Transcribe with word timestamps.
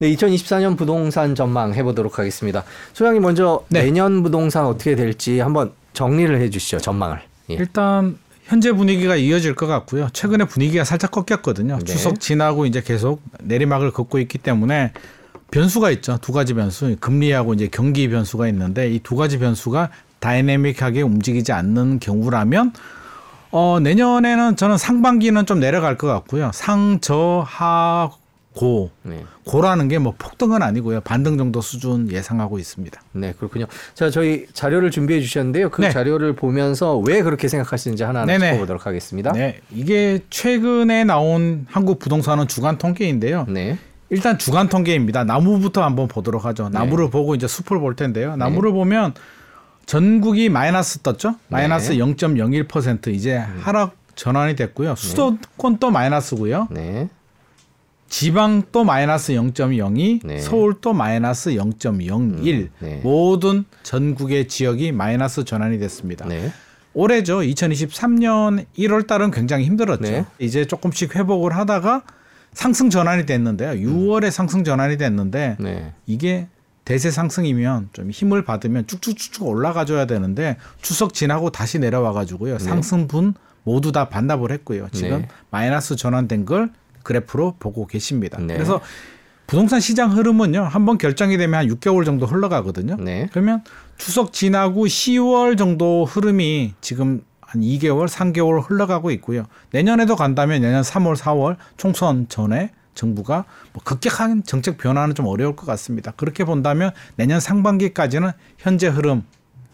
네, 0.00 0.14
2024년 0.14 0.78
부동산 0.78 1.34
전망 1.34 1.74
해보도록 1.74 2.18
하겠습니다. 2.18 2.64
소장님 2.94 3.20
먼저 3.20 3.64
네. 3.68 3.82
내년 3.82 4.22
부동산 4.22 4.64
어떻게 4.64 4.96
될지 4.96 5.40
한번 5.40 5.72
정리를 5.92 6.40
해주시죠. 6.40 6.78
전망을. 6.78 7.20
예. 7.50 7.54
일단 7.54 8.16
현재 8.44 8.72
분위기가 8.72 9.14
이어질 9.16 9.54
것 9.54 9.66
같고요. 9.66 10.08
최근에 10.14 10.46
분위기가 10.46 10.84
살짝 10.84 11.10
꺾였거든요. 11.10 11.78
네. 11.80 11.84
추석 11.84 12.18
지나고 12.18 12.64
이제 12.64 12.80
계속 12.80 13.20
내리막을 13.42 13.90
걷고 13.90 14.18
있기 14.20 14.38
때문에 14.38 14.92
변수가 15.50 15.90
있죠. 15.90 16.16
두 16.22 16.32
가지 16.32 16.54
변수. 16.54 16.96
금리하고 16.98 17.52
이제 17.52 17.68
경기 17.70 18.08
변수가 18.08 18.48
있는데 18.48 18.90
이 18.90 19.00
두 19.00 19.16
가지 19.16 19.38
변수가 19.38 19.90
다이내믹하게 20.20 21.02
움직이지 21.02 21.52
않는 21.52 21.98
경우라면 22.00 22.72
어, 23.50 23.78
내년에는 23.82 24.56
저는 24.56 24.78
상반기는 24.78 25.44
좀 25.44 25.60
내려갈 25.60 25.98
것 25.98 26.06
같고요. 26.06 26.50
상저하 26.54 28.10
고 28.60 28.90
네. 29.04 29.24
고라는 29.46 29.88
게 29.88 29.98
뭐 30.00 30.14
폭등은 30.18 30.62
아니고요. 30.62 31.00
반등 31.00 31.38
정도 31.38 31.60
수준 31.62 32.10
예상하고 32.10 32.58
있습니다. 32.58 33.00
네, 33.12 33.34
그렇군요. 33.38 33.66
자, 33.94 34.10
저희 34.10 34.46
자료를 34.52 34.90
준비해 34.90 35.20
주셨는데요. 35.20 35.70
그 35.70 35.80
네. 35.80 35.90
자료를 35.90 36.34
보면서 36.34 36.98
왜 36.98 37.22
그렇게 37.22 37.48
생각하시는지 37.48 38.04
네네. 38.26 38.52
짚어보도록 38.52 38.86
하겠습니다. 38.86 39.32
네, 39.32 39.60
이게 39.70 40.20
최근에 40.30 41.04
나온 41.04 41.66
한국 41.70 41.98
부동산은 41.98 42.48
주간 42.48 42.76
통계인데요. 42.78 43.46
네. 43.48 43.78
일단 44.10 44.38
주간 44.38 44.68
통계입니다. 44.68 45.24
나무부터 45.24 45.82
한번 45.82 46.08
보도록 46.08 46.44
하죠. 46.46 46.68
나무를 46.68 47.10
보고 47.10 47.34
이제 47.34 47.46
숲을 47.46 47.78
볼 47.78 47.94
텐데요. 47.96 48.36
나무를 48.36 48.72
보면 48.72 49.14
전국이 49.86 50.48
마이너스 50.48 50.98
떴죠. 51.00 51.36
마이너스 51.48 51.92
네. 51.92 51.98
0.01% 51.98 53.08
이제 53.08 53.36
하락 53.36 53.96
전환이 54.16 54.56
됐고요. 54.56 54.94
수도권 54.96 55.78
또 55.78 55.90
마이너스고요. 55.90 56.68
네. 56.70 57.08
지방 58.10 58.64
또 58.72 58.84
마이너스 58.84 59.32
0.02, 59.32 60.26
네. 60.26 60.38
서울 60.38 60.74
또 60.80 60.92
마이너스 60.92 61.50
0.01. 61.50 62.68
네. 62.80 63.00
모든 63.02 63.64
전국의 63.84 64.48
지역이 64.48 64.92
마이너스 64.92 65.44
전환이 65.44 65.78
됐습니다. 65.78 66.26
네. 66.26 66.52
올해죠. 66.92 67.38
2023년 67.38 68.66
1월 68.76 69.06
달은 69.06 69.30
굉장히 69.30 69.64
힘들었죠. 69.64 70.02
네. 70.02 70.26
이제 70.40 70.66
조금씩 70.66 71.14
회복을 71.14 71.56
하다가 71.56 72.02
상승 72.52 72.90
전환이 72.90 73.26
됐는데요. 73.26 73.70
6월에 73.88 74.32
상승 74.32 74.64
전환이 74.64 74.98
됐는데 74.98 75.56
네. 75.60 75.92
이게 76.06 76.48
대세 76.84 77.12
상승이면 77.12 77.90
좀 77.92 78.10
힘을 78.10 78.44
받으면 78.44 78.88
쭉쭉쭉쭉 78.88 79.46
올라가 79.46 79.84
줘야 79.84 80.06
되는데 80.06 80.56
추석 80.82 81.14
지나고 81.14 81.50
다시 81.50 81.78
내려와 81.78 82.12
가지고요. 82.12 82.58
상승분 82.58 83.34
모두 83.62 83.92
다 83.92 84.08
반납을 84.08 84.50
했고요. 84.50 84.88
지금 84.90 85.20
네. 85.20 85.28
마이너스 85.50 85.94
전환된 85.94 86.44
걸 86.44 86.70
그래프로 87.02 87.54
보고 87.58 87.86
계십니다. 87.86 88.38
네. 88.40 88.54
그래서 88.54 88.80
부동산 89.46 89.80
시장 89.80 90.16
흐름은요. 90.16 90.62
한번 90.62 90.96
결정이 90.96 91.36
되면 91.36 91.58
한 91.58 91.66
6개월 91.68 92.04
정도 92.04 92.26
흘러가거든요. 92.26 92.96
네. 93.00 93.28
그러면 93.32 93.64
추석 93.98 94.32
지나고 94.32 94.86
10월 94.86 95.58
정도 95.58 96.04
흐름이 96.04 96.74
지금 96.80 97.22
한 97.40 97.62
2개월, 97.62 98.06
3개월 98.06 98.62
흘러가고 98.64 99.10
있고요. 99.10 99.46
내년에도 99.72 100.14
간다면 100.14 100.60
내년 100.62 100.82
3월, 100.82 101.16
4월 101.16 101.56
총선 101.76 102.28
전에 102.28 102.70
정부가 102.94 103.44
뭐 103.72 103.82
급격한 103.82 104.44
정책 104.44 104.78
변화는 104.78 105.16
좀 105.16 105.26
어려울 105.26 105.56
것 105.56 105.66
같습니다. 105.66 106.12
그렇게 106.12 106.44
본다면 106.44 106.92
내년 107.16 107.40
상반기까지는 107.40 108.30
현재 108.56 108.86
흐름 108.86 109.24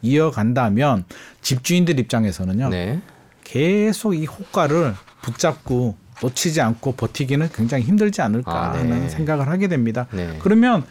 이어간다면 0.00 1.04
집주인들 1.42 1.98
입장에서는요. 2.00 2.70
네. 2.70 3.00
계속 3.44 4.14
이 4.14 4.24
호가를 4.24 4.94
붙잡고 5.22 5.97
놓치지 6.22 6.61
않고 6.61 6.92
버티기는 6.92 7.48
굉장히 7.55 7.84
힘들지 7.84 8.22
않을까 8.22 8.70
아, 8.70 8.72
네. 8.72 8.78
하는 8.78 9.09
생각을 9.09 9.48
하게 9.48 9.69
됩니다. 9.69 10.06
네. 10.12 10.39
그러면 10.41 10.84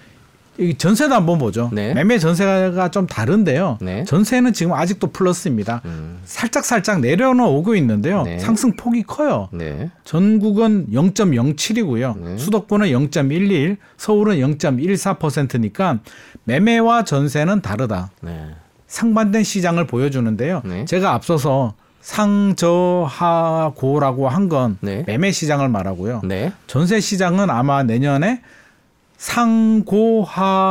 이 0.57 0.75
전세도 0.75 1.13
한번 1.13 1.37
보죠. 1.37 1.69
네. 1.73 1.93
매매 1.93 2.17
전세가 2.17 2.89
좀 2.89 3.07
다른데요. 3.07 3.79
네. 3.81 4.05
전세는 4.05 4.53
지금 4.53 4.73
아직도 4.73 5.07
플러스입니다. 5.07 5.81
음. 5.85 6.19
살짝 6.23 6.63
살짝 6.63 7.01
내려오고 7.01 7.75
있는데요. 7.75 8.23
네. 8.23 8.39
상승 8.39 8.75
폭이 8.75 9.03
커요. 9.03 9.49
네. 9.51 9.89
전국은 10.05 10.87
0.07이고요. 10.93 12.17
네. 12.17 12.37
수도권은 12.37 12.87
0.11, 12.87 13.77
서울은 13.97 14.37
0.14%니까 14.37 15.99
매매와 16.45 17.03
전세는 17.03 17.61
다르다. 17.61 18.11
네. 18.21 18.47
상반된 18.87 19.43
시장을 19.43 19.87
보여주는데요. 19.87 20.61
네. 20.63 20.85
제가 20.85 21.13
앞서서 21.13 21.73
상저하고라고 23.05 24.29
한건 24.29 24.77
네. 24.81 25.03
매매 25.07 25.31
시장을 25.31 25.69
말하고요. 25.69 26.21
네. 26.23 26.53
전세 26.67 26.99
시장은 26.99 27.49
아마 27.49 27.81
내년에 27.81 28.43
상고하고고가 29.17 30.61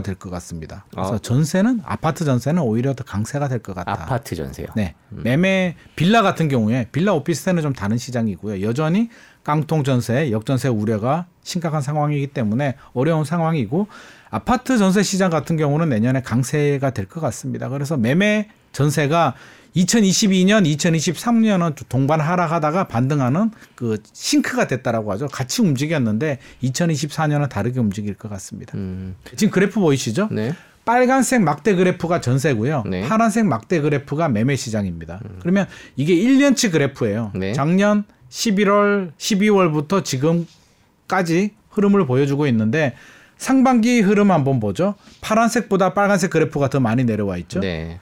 될 0.00 0.14
것 0.14 0.30
같습니다. 0.30 0.86
그래서 0.90 1.16
아. 1.16 1.18
전세는 1.18 1.82
아파트 1.84 2.24
전세는 2.24 2.62
오히려 2.62 2.94
더 2.94 3.04
강세가 3.04 3.48
될 3.48 3.58
것 3.58 3.74
같다. 3.74 3.92
아파트 3.92 4.34
전세요. 4.36 4.68
네. 4.74 4.94
매매 5.10 5.74
빌라 5.96 6.22
같은 6.22 6.48
경우에 6.48 6.88
빌라 6.92 7.12
오피스텔은 7.12 7.60
좀 7.62 7.74
다른 7.74 7.98
시장이고요. 7.98 8.66
여전히 8.66 9.10
깡통 9.42 9.84
전세, 9.84 10.30
역전세 10.30 10.68
우려가 10.68 11.26
심각한 11.42 11.82
상황이기 11.82 12.28
때문에 12.28 12.76
어려운 12.94 13.24
상황이고 13.24 13.86
아파트 14.30 14.78
전세 14.78 15.02
시장 15.02 15.28
같은 15.30 15.58
경우는 15.58 15.90
내년에 15.90 16.22
강세가 16.22 16.88
될 16.90 17.06
것 17.06 17.20
같습니다. 17.20 17.68
그래서 17.68 17.98
매매 17.98 18.48
전세가 18.72 19.34
2022년, 19.76 20.64
2023년은 20.76 21.74
동반 21.88 22.20
하락하다가 22.20 22.84
반등하는 22.84 23.50
그 23.74 23.98
싱크가 24.12 24.68
됐다라고 24.68 25.10
하죠. 25.12 25.26
같이 25.28 25.62
움직였는데 25.62 26.38
2024년은 26.62 27.48
다르게 27.48 27.80
움직일 27.80 28.14
것 28.14 28.28
같습니다. 28.30 28.76
음. 28.76 29.16
지금 29.36 29.50
그래프 29.50 29.80
보이시죠? 29.80 30.28
네. 30.30 30.54
빨간색 30.84 31.42
막대 31.42 31.74
그래프가 31.74 32.20
전세고요. 32.20 32.84
네. 32.86 33.08
파란색 33.08 33.46
막대 33.46 33.80
그래프가 33.80 34.28
매매 34.28 34.54
시장입니다. 34.54 35.20
그러면 35.40 35.66
이게 35.96 36.14
1년치 36.14 36.70
그래프예요. 36.70 37.32
네. 37.34 37.52
작년 37.52 38.04
11월, 38.28 39.12
12월부터 39.16 40.04
지금까지 40.04 41.54
흐름을 41.70 42.06
보여주고 42.06 42.46
있는데 42.48 42.94
상반기 43.38 44.00
흐름 44.00 44.30
한번 44.30 44.60
보죠. 44.60 44.94
파란색보다 45.20 45.94
빨간색 45.94 46.30
그래프가 46.30 46.68
더 46.68 46.80
많이 46.80 47.04
내려와 47.04 47.38
있죠. 47.38 47.60
네. 47.60 47.98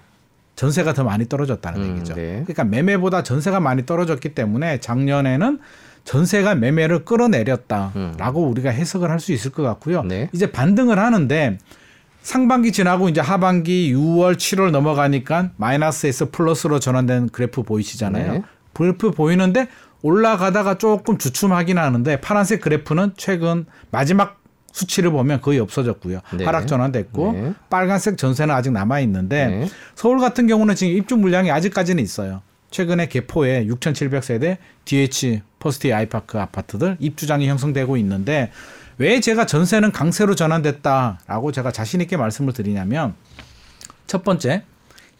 전세가 0.62 0.92
더 0.92 1.02
많이 1.02 1.28
떨어졌다는 1.28 1.82
음, 1.82 1.90
얘기죠. 1.90 2.14
네. 2.14 2.42
그러니까 2.44 2.62
매매보다 2.62 3.24
전세가 3.24 3.58
많이 3.58 3.84
떨어졌기 3.84 4.28
때문에 4.28 4.78
작년에는 4.78 5.58
전세가 6.04 6.54
매매를 6.54 7.04
끌어내렸다라고 7.04 8.46
우리가 8.46 8.70
해석을 8.70 9.10
할 9.10 9.18
수 9.18 9.32
있을 9.32 9.50
것 9.50 9.64
같고요. 9.64 10.02
음. 10.02 10.08
네. 10.08 10.30
이제 10.32 10.52
반등을 10.52 11.00
하는데 11.00 11.58
상반기 12.22 12.70
지나고 12.70 13.08
이제 13.08 13.20
하반기 13.20 13.92
6월, 13.92 14.36
7월 14.36 14.70
넘어가니까 14.70 15.50
마이너스에서 15.56 16.30
플러스로 16.30 16.78
전환된 16.78 17.30
그래프 17.30 17.64
보이시잖아요. 17.64 18.32
네. 18.32 18.42
그래프 18.72 19.10
보이는데 19.10 19.66
올라가다가 20.02 20.78
조금 20.78 21.18
주춤하긴 21.18 21.76
하는데 21.76 22.20
파란색 22.20 22.60
그래프는 22.60 23.14
최근 23.16 23.66
마지막 23.90 24.41
수치를 24.72 25.10
보면 25.10 25.40
거의 25.40 25.60
없어졌고요. 25.60 26.20
네. 26.36 26.44
하락 26.44 26.66
전환됐고 26.66 27.32
네. 27.32 27.54
빨간색 27.70 28.18
전세는 28.18 28.54
아직 28.54 28.72
남아 28.72 29.00
있는데 29.00 29.46
네. 29.46 29.68
서울 29.94 30.18
같은 30.18 30.46
경우는 30.46 30.74
지금 30.74 30.96
입주 30.96 31.16
물량이 31.16 31.50
아직까지는 31.50 32.02
있어요. 32.02 32.42
최근에 32.70 33.06
개포에 33.06 33.66
6,700세대 33.66 34.56
DH 34.86 35.42
퍼스티어 35.58 35.92
아이파크 35.94 36.38
아파트들 36.38 36.96
입주장이 36.98 37.46
형성되고 37.46 37.96
있는데 37.98 38.50
왜 38.98 39.20
제가 39.20 39.46
전세는 39.46 39.92
강세로 39.92 40.34
전환됐다라고 40.34 41.52
제가 41.52 41.70
자신 41.70 42.00
있게 42.00 42.16
말씀을 42.16 42.52
드리냐면 42.52 43.14
첫 44.06 44.24
번째 44.24 44.64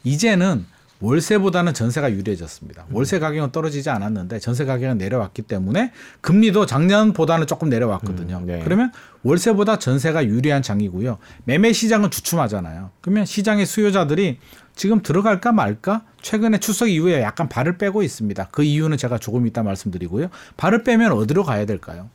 이제는 0.05 0.67
월세보다는 1.03 1.75
전세가 1.75 2.13
유리해졌습니다. 2.13 2.87
월세 2.93 3.19
가격은 3.19 3.51
떨어지지 3.51 3.91
않았는데 3.91 4.39
전세 4.39 4.65
가격은 4.65 4.99
내려왔기 4.99 5.43
때문에 5.43 5.93
금리도 6.21 6.67
작년보다는 6.67 7.47
조금 7.49 7.69
내려왔거든요. 7.69 8.39
음, 8.39 8.47
네. 8.47 8.61
그러면 8.63 8.93
월세보다 9.25 9.79
전세가 9.79 10.25
유리한 10.25 10.63
장이고요. 10.63 11.19
매매 11.45 11.73
시장은 11.73 12.11
주춤하잖아요. 12.11 12.91
그러면 13.01 13.27
시장의 13.27 13.67
수요자들이 13.67 14.39
지금 14.75 15.03
들어갈까 15.03 15.53
말까 15.53 16.05
최근에 16.23 16.59
추석 16.59 16.89
이후에 16.89 17.21
약간 17.21 17.49
발을 17.49 17.79
빼고 17.79 18.03
있습니다. 18.03 18.49
그 18.53 18.63
이유는 18.63 18.97
제가 18.97 19.19
조금 19.19 19.47
이따 19.47 19.63
말씀드리고요. 19.63 20.29
발을 20.57 20.85
빼면 20.85 21.13
어디로 21.13 21.43
가야 21.43 21.67
될까요? 21.67 22.09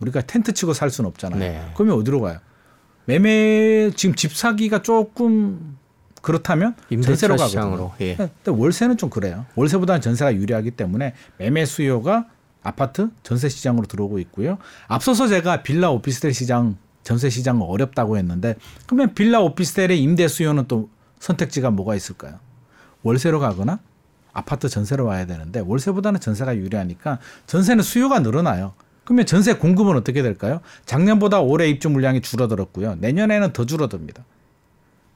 우리가 0.00 0.20
텐트 0.20 0.52
치고 0.52 0.74
살 0.74 0.90
수는 0.90 1.08
없잖아요. 1.08 1.40
네. 1.40 1.70
그러면 1.74 1.96
어디로 1.98 2.20
가요? 2.20 2.38
매매 3.06 3.90
지금 3.96 4.14
집 4.14 4.34
사기가 4.34 4.82
조금 4.82 5.76
그렇다면 6.24 6.74
전세로. 7.02 7.36
시장으로. 7.36 7.92
예. 8.00 8.16
근데 8.16 8.32
월세는 8.46 8.96
좀 8.96 9.10
그래요. 9.10 9.44
월세보다는 9.56 10.00
전세가 10.00 10.34
유리하기 10.34 10.70
때문에 10.70 11.12
매매 11.36 11.66
수요가 11.66 12.26
아파트 12.62 13.10
전세 13.22 13.50
시장으로 13.50 13.86
들어오고 13.86 14.18
있고요. 14.20 14.56
앞서서 14.88 15.28
제가 15.28 15.62
빌라 15.62 15.90
오피스텔 15.90 16.32
시장 16.32 16.78
전세 17.02 17.28
시장은 17.28 17.60
어렵다고 17.60 18.16
했는데 18.16 18.56
그러면 18.86 19.12
빌라 19.12 19.40
오피스텔의 19.40 20.00
임대 20.00 20.26
수요는 20.26 20.64
또 20.66 20.88
선택지가 21.20 21.70
뭐가 21.70 21.94
있을까요? 21.94 22.38
월세로 23.02 23.38
가거나 23.38 23.80
아파트 24.32 24.70
전세로 24.70 25.04
와야 25.04 25.26
되는데 25.26 25.60
월세보다는 25.60 26.20
전세가 26.20 26.56
유리하니까 26.56 27.18
전세는 27.46 27.84
수요가 27.84 28.20
늘어나요. 28.20 28.72
그러면 29.04 29.26
전세 29.26 29.52
공급은 29.52 29.94
어떻게 29.94 30.22
될까요? 30.22 30.62
작년보다 30.86 31.40
올해 31.40 31.68
입주 31.68 31.90
물량이 31.90 32.22
줄어들었고요. 32.22 32.94
내년에는 32.94 33.52
더 33.52 33.66
줄어듭니다. 33.66 34.24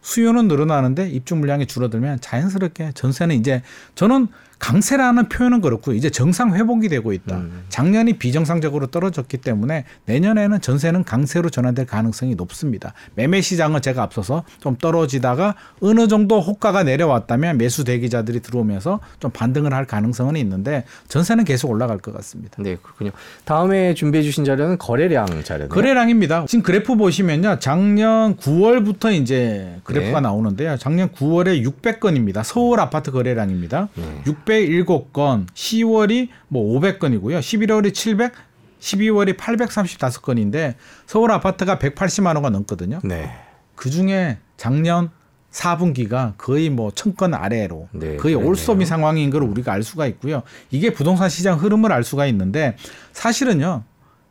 수요는 0.09 0.49
늘어나는데 0.49 1.11
입주 1.11 1.37
물량이 1.37 1.67
줄어들면 1.67 2.21
자연스럽게 2.21 2.93
전세는 2.95 3.37
이제 3.37 3.63
저는 3.95 4.29
강세라는 4.59 5.29
표현은 5.29 5.61
그렇고 5.61 5.93
이제 5.93 6.11
정상 6.11 6.55
회복이 6.55 6.89
되고 6.89 7.13
있다. 7.13 7.37
음. 7.37 7.65
작년이 7.69 8.15
비정상적으로 8.15 8.89
떨어졌기 8.89 9.39
때문에 9.39 9.85
내년에는 10.07 10.61
전세는 10.61 11.05
강세로 11.05 11.49
전환될 11.51 11.87
가능성이 11.87 12.35
높습니다. 12.35 12.93
매매 13.15 13.41
시장은 13.41 13.83
제가 13.83 14.03
앞서서 14.03 14.45
좀 14.61 14.77
떨어지다가 14.77 15.55
어느 15.81 16.09
정도 16.09 16.41
호가가 16.41 16.83
내려왔다면 16.83 17.59
매수 17.59 17.85
대기자들이 17.85 18.41
들어오면서 18.41 19.01
좀 19.21 19.31
반등을 19.31 19.73
할 19.73 19.85
가능성은 19.85 20.37
있는데 20.37 20.85
전세는 21.09 21.45
계속 21.45 21.71
올라갈 21.71 21.99
것 21.99 22.13
같습니다. 22.15 22.61
네, 22.63 22.77
그렇군요. 22.83 23.11
다음에 23.45 23.95
준비해 23.95 24.23
주신 24.25 24.45
자료는 24.45 24.79
거래량 24.79 25.27
자료네요. 25.45 25.69
거래량입니다. 25.69 26.47
지금 26.47 26.63
그래프 26.63 26.97
보시면요. 26.97 27.59
작년 27.61 28.37
9월부터 28.37 29.13
이제 29.13 29.79
그래프가 29.85 30.19
네. 30.19 30.23
나오는데요. 30.23 30.77
작년 30.79 31.11
9월에 31.11 31.65
600건입니다. 31.65 32.43
서울 32.43 32.81
아파트 32.81 33.11
거래량입니다. 33.11 33.89
네. 33.95 34.23
607건, 34.53 35.47
10월이 35.53 36.29
뭐 36.49 36.79
500건이고요. 36.81 37.39
11월이 37.41 37.93
700, 37.95 38.33
12월이 38.81 39.37
835건인데 39.37 40.75
서울 41.07 41.31
아파트가 41.33 41.79
180만 41.79 42.35
원가 42.35 42.51
넘거든요. 42.51 43.01
네. 43.05 43.31
그 43.75 43.91
중에 43.91 44.39
작년 44.57 45.11
4분기가 45.53 46.35
거의 46.37 46.69
뭐 46.71 46.91
천 46.95 47.15
건 47.17 47.33
아래로 47.35 47.89
네, 47.93 48.17
거의. 48.17 48.35
올소미 48.35 48.85
상황인 48.85 49.31
걸 49.31 49.43
우리가 49.43 49.73
알 49.73 49.83
수가 49.83 50.07
있고요. 50.09 50.43
이게 50.71 50.93
부동산 50.93 51.29
시장 51.29 51.59
흐름을 51.59 51.91
알 51.91 52.05
수가 52.05 52.27
있는데 52.27 52.77
사실은요. 53.13 53.83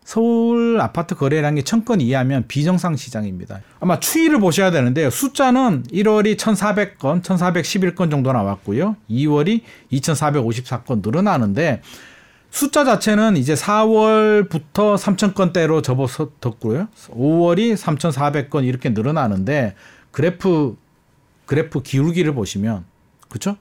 서울 0.07 0.79
아파트 0.79 1.15
거래량이 1.15 1.63
천건 1.63 1.99
이하면 1.99 2.45
비정상 2.47 2.95
시장입니다. 2.95 3.59
아마 3.81 3.99
추이를 3.99 4.39
보셔야 4.39 4.71
되는데요. 4.71 5.09
숫자는 5.09 5.83
1월이 5.83 6.37
1,400건, 6.37 7.21
1,411건 7.21 8.09
정도 8.09 8.31
나왔고요. 8.31 8.95
2월이 9.09 9.63
2,454건 9.91 11.05
늘어나는데 11.05 11.81
숫자 12.49 12.85
자체는 12.85 13.35
이제 13.35 13.53
4월부터 13.53 14.95
3,000건대로 14.95 15.83
접어섰고요. 15.83 16.87
5월이 17.09 17.75
3,400건 17.75 18.63
이렇게 18.63 18.91
늘어나는데 18.91 19.75
그래프 20.11 20.77
그래프 21.45 21.81
기울기를 21.81 22.33
보시면 22.33 22.85
그렇죠? 23.27 23.57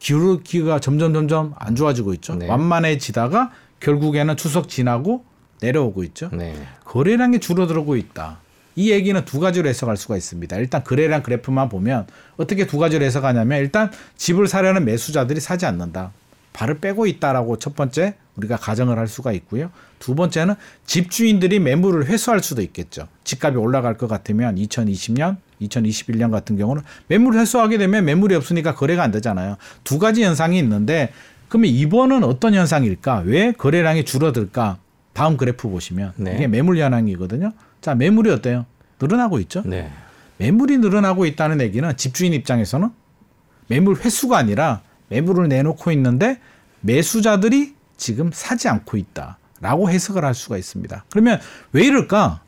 기울기가 0.00 0.80
점점 0.80 1.14
점점 1.14 1.54
안 1.56 1.76
좋아지고 1.76 2.14
있죠. 2.14 2.34
네. 2.34 2.48
완만해지다가 2.48 3.52
결국에는 3.78 4.36
추석 4.36 4.68
지나고 4.68 5.28
내려오고 5.60 6.04
있죠. 6.04 6.30
네. 6.32 6.54
거래량이 6.84 7.40
줄어들고 7.40 7.96
있다. 7.96 8.38
이 8.76 8.92
얘기는 8.92 9.24
두 9.24 9.40
가지로 9.40 9.68
해석할 9.68 9.96
수가 9.96 10.16
있습니다. 10.16 10.56
일단 10.56 10.84
거래량 10.84 11.22
그래프만 11.22 11.68
보면 11.68 12.06
어떻게 12.36 12.66
두 12.66 12.78
가지로 12.78 13.04
해석하냐면 13.04 13.58
일단 13.58 13.90
집을 14.16 14.46
사려는 14.46 14.84
매수자들이 14.84 15.40
사지 15.40 15.66
않는다. 15.66 16.12
발을 16.52 16.78
빼고 16.78 17.06
있다라고 17.06 17.58
첫 17.58 17.74
번째 17.74 18.14
우리가 18.36 18.56
가정을 18.56 18.98
할 18.98 19.08
수가 19.08 19.32
있고요. 19.32 19.70
두 19.98 20.14
번째는 20.14 20.54
집주인들이 20.86 21.58
매물을 21.58 22.06
회수할 22.06 22.40
수도 22.40 22.62
있겠죠. 22.62 23.08
집값이 23.24 23.56
올라갈 23.56 23.96
것 23.96 24.06
같으면 24.06 24.56
2020년, 24.56 25.36
2021년 25.60 26.30
같은 26.30 26.56
경우는 26.56 26.82
매물을 27.08 27.40
회수하게 27.40 27.78
되면 27.78 28.04
매물이 28.04 28.34
없으니까 28.36 28.74
거래가 28.74 29.02
안 29.02 29.10
되잖아요. 29.10 29.56
두 29.84 29.98
가지 29.98 30.22
현상이 30.22 30.58
있는데 30.58 31.12
그러면 31.48 31.70
이번은 31.70 32.24
어떤 32.24 32.54
현상일까? 32.54 33.22
왜 33.26 33.52
거래량이 33.52 34.04
줄어들까? 34.04 34.78
다음 35.18 35.36
그래프 35.36 35.68
보시면 35.68 36.12
네. 36.14 36.36
이게 36.36 36.46
매물 36.46 36.78
현황이거든요. 36.78 37.52
자, 37.80 37.96
매물이 37.96 38.30
어때요? 38.30 38.66
늘어나고 39.00 39.40
있죠. 39.40 39.62
네. 39.66 39.90
매물이 40.36 40.78
늘어나고 40.78 41.26
있다는 41.26 41.60
얘기는 41.60 41.96
집주인 41.96 42.32
입장에서는 42.32 42.88
매물 43.66 43.96
횟수가 43.96 44.38
아니라 44.38 44.82
매물을 45.08 45.48
내놓고 45.48 45.90
있는데 45.90 46.38
매수자들이 46.82 47.74
지금 47.96 48.30
사지 48.32 48.68
않고 48.68 48.96
있다라고 48.96 49.90
해석을 49.90 50.24
할 50.24 50.34
수가 50.34 50.56
있습니다. 50.56 51.04
그러면 51.10 51.40
왜 51.72 51.84
이럴까? 51.84 52.42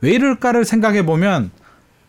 왜 0.00 0.12
이럴까를 0.12 0.64
생각해 0.64 1.04
보면 1.04 1.50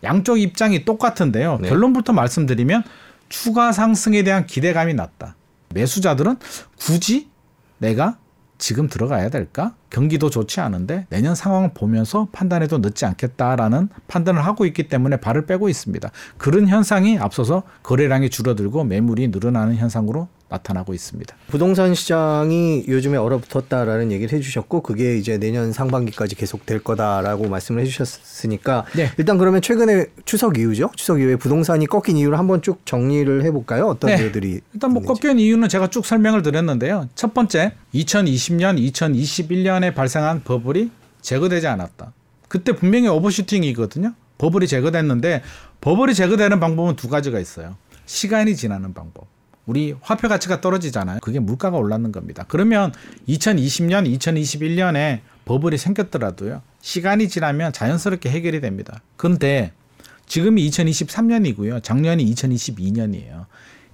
양쪽 0.04 0.38
입장이 0.38 0.86
똑같은데요. 0.86 1.58
네. 1.60 1.68
결론부터 1.68 2.14
말씀드리면 2.14 2.82
추가 3.28 3.72
상승에 3.72 4.22
대한 4.22 4.46
기대감이 4.46 4.94
낮다. 4.94 5.36
매수자들은 5.74 6.36
굳이 6.78 7.28
내가 7.76 8.16
지금 8.58 8.88
들어가야 8.88 9.30
될까? 9.30 9.74
경기도 9.88 10.28
좋지 10.30 10.60
않은데 10.60 11.06
내년 11.08 11.34
상황을 11.34 11.70
보면서 11.72 12.28
판단해도 12.32 12.78
늦지 12.78 13.06
않겠다라는 13.06 13.88
판단을 14.08 14.44
하고 14.44 14.66
있기 14.66 14.88
때문에 14.88 15.18
발을 15.18 15.46
빼고 15.46 15.68
있습니다. 15.68 16.10
그런 16.36 16.66
현상이 16.66 17.18
앞서서 17.18 17.62
거래량이 17.84 18.30
줄어들고 18.30 18.84
매물이 18.84 19.28
늘어나는 19.28 19.76
현상으로 19.76 20.28
나타나고 20.48 20.94
있습니다. 20.94 21.34
부동산 21.48 21.94
시장이 21.94 22.84
요즘에 22.88 23.16
얼어붙었다라는 23.16 24.12
얘기를 24.12 24.36
해주셨고 24.36 24.82
그게 24.82 25.16
이제 25.16 25.38
내년 25.38 25.72
상반기까지 25.72 26.34
계속 26.34 26.64
될 26.66 26.82
거다라고 26.82 27.48
말씀을 27.48 27.82
해주셨으니까 27.82 28.86
네. 28.96 29.10
일단 29.18 29.38
그러면 29.38 29.60
최근에 29.60 30.06
추석 30.24 30.58
이후죠 30.58 30.90
추석 30.96 31.20
이후에 31.20 31.36
부동산이 31.36 31.86
꺾인 31.86 32.16
이유를 32.16 32.38
한번 32.38 32.62
쭉 32.62 32.84
정리를 32.86 33.44
해볼까요 33.44 33.86
어떤 33.86 34.10
네. 34.10 34.22
이유들이 34.22 34.60
일단 34.72 34.92
뭐 34.92 35.02
있는지. 35.02 35.20
꺾인 35.20 35.38
이유는 35.38 35.68
제가 35.68 35.88
쭉 35.88 36.04
설명을 36.04 36.42
드렸는데요. 36.42 37.08
첫 37.14 37.34
번째, 37.34 37.72
2020년, 37.94 38.78
2021년에 38.92 39.94
발생한 39.94 40.42
버블이 40.44 40.90
제거되지 41.20 41.66
않았다. 41.66 42.12
그때 42.48 42.72
분명히 42.72 43.08
오버슈팅이거든요. 43.08 44.14
버블이 44.38 44.66
제거됐는데 44.66 45.42
버블이 45.80 46.14
제거되는 46.14 46.60
방법은 46.60 46.96
두 46.96 47.08
가지가 47.08 47.38
있어요. 47.38 47.76
시간이 48.06 48.56
지나는 48.56 48.94
방법. 48.94 49.26
우리 49.68 49.94
화폐 50.00 50.28
가치가 50.28 50.60
떨어지잖아요. 50.62 51.18
그게 51.20 51.38
물가가 51.40 51.76
올랐는 51.76 52.10
겁니다. 52.10 52.44
그러면 52.48 52.90
2020년, 53.28 54.10
2021년에 54.18 55.20
버블이 55.44 55.76
생겼더라도요. 55.76 56.62
시간이 56.80 57.28
지나면 57.28 57.74
자연스럽게 57.74 58.30
해결이 58.30 58.62
됩니다. 58.62 59.02
근데 59.16 59.72
지금이 60.26 60.68
2023년이고요. 60.70 61.82
작년이 61.82 62.24
2022년이에요. 62.34 63.44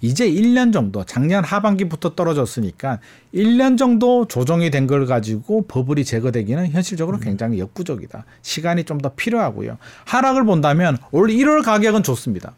이제 0.00 0.30
1년 0.30 0.72
정도 0.72 1.02
작년 1.04 1.42
하반기부터 1.42 2.14
떨어졌으니까 2.14 3.00
1년 3.34 3.76
정도 3.78 4.26
조정이 4.28 4.70
된 4.70 4.86
걸 4.86 5.06
가지고 5.06 5.66
버블이 5.66 6.04
제거되기는 6.04 6.68
현실적으로 6.70 7.18
굉장히 7.18 7.58
역부족이다. 7.58 8.24
시간이 8.42 8.84
좀 8.84 8.98
더 8.98 9.12
필요하고요. 9.16 9.78
하락을 10.04 10.44
본다면 10.44 10.98
올 11.10 11.30
1월 11.30 11.64
가격은 11.64 12.04
좋습니다. 12.04 12.54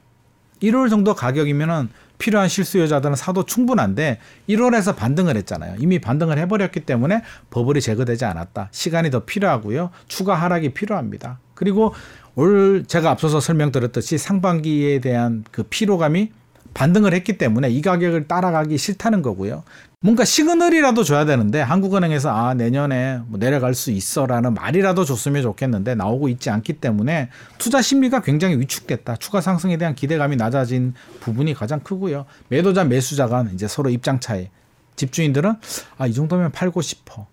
1월 0.63 0.91
정도 0.91 1.15
가격이면은 1.15 1.89
필요한 2.19 2.49
실수요자들은 2.49 3.17
사도 3.17 3.45
충분한데 3.45 4.19
1월에서 4.49 4.97
반등을 4.97 5.37
했잖아요. 5.37 5.77
이미 5.79 5.99
반등을 5.99 6.39
해버렸기 6.39 6.81
때문에 6.81 7.23
버블이 7.51 7.81
제거되지 7.81 8.25
않았다. 8.25 8.69
시간이 8.71 9.11
더 9.11 9.25
필요하고요. 9.25 9.91
추가 10.09 10.35
하락이 10.35 10.71
필요합니다. 10.71 11.39
그리고 11.55 11.95
올 12.35 12.85
제가 12.87 13.11
앞서서 13.11 13.41
설명드렸듯이 13.41 14.19
상반기에 14.19 15.01
대한 15.01 15.45
그 15.51 15.63
피로감이 15.63 16.31
반등을 16.77 17.15
했기 17.15 17.39
때문에 17.39 17.71
이 17.71 17.81
가격을 17.81 18.29
따라가기 18.29 18.77
싫다는 18.77 19.23
거고요. 19.23 19.65
뭔가 20.01 20.27
시그널이라도 20.27 21.05
줘야 21.05 21.25
되는데 21.25 21.63
한국은행에서 21.63 22.31
아 22.31 22.53
내년에 22.53 23.21
뭐 23.29 23.41
내려갈 23.41 23.73
수 23.75 23.91
있어라는 23.91 24.53
말이라도 24.53 25.07
줬으면 25.07 25.41
좋겠는데 25.43 25.95
나오고 25.95 26.29
있지 26.29 26.51
않기 26.51 26.75
때문에 26.75 27.31
투자 27.57 27.81
심리가 27.81 28.21
굉장히 28.21 28.57
위축됐다. 28.61 29.17
추가 29.17 29.41
상승에 29.41 29.79
대한 29.79 29.95
기대감이 29.95 30.37
낮아진 30.37 30.93
부분이 31.21 31.55
가장 31.55 31.81
크고요. 31.81 32.27
매도자 32.49 32.85
매수자가 32.85 33.47
이제 33.55 33.67
서로 33.67 33.89
입장 33.89 34.21
차이. 34.21 34.51
집주인들은 34.97 35.55
아 35.97 36.07
이 36.07 36.13
정도면 36.13 36.53
팔고 36.53 36.83
싶어. 36.83 37.27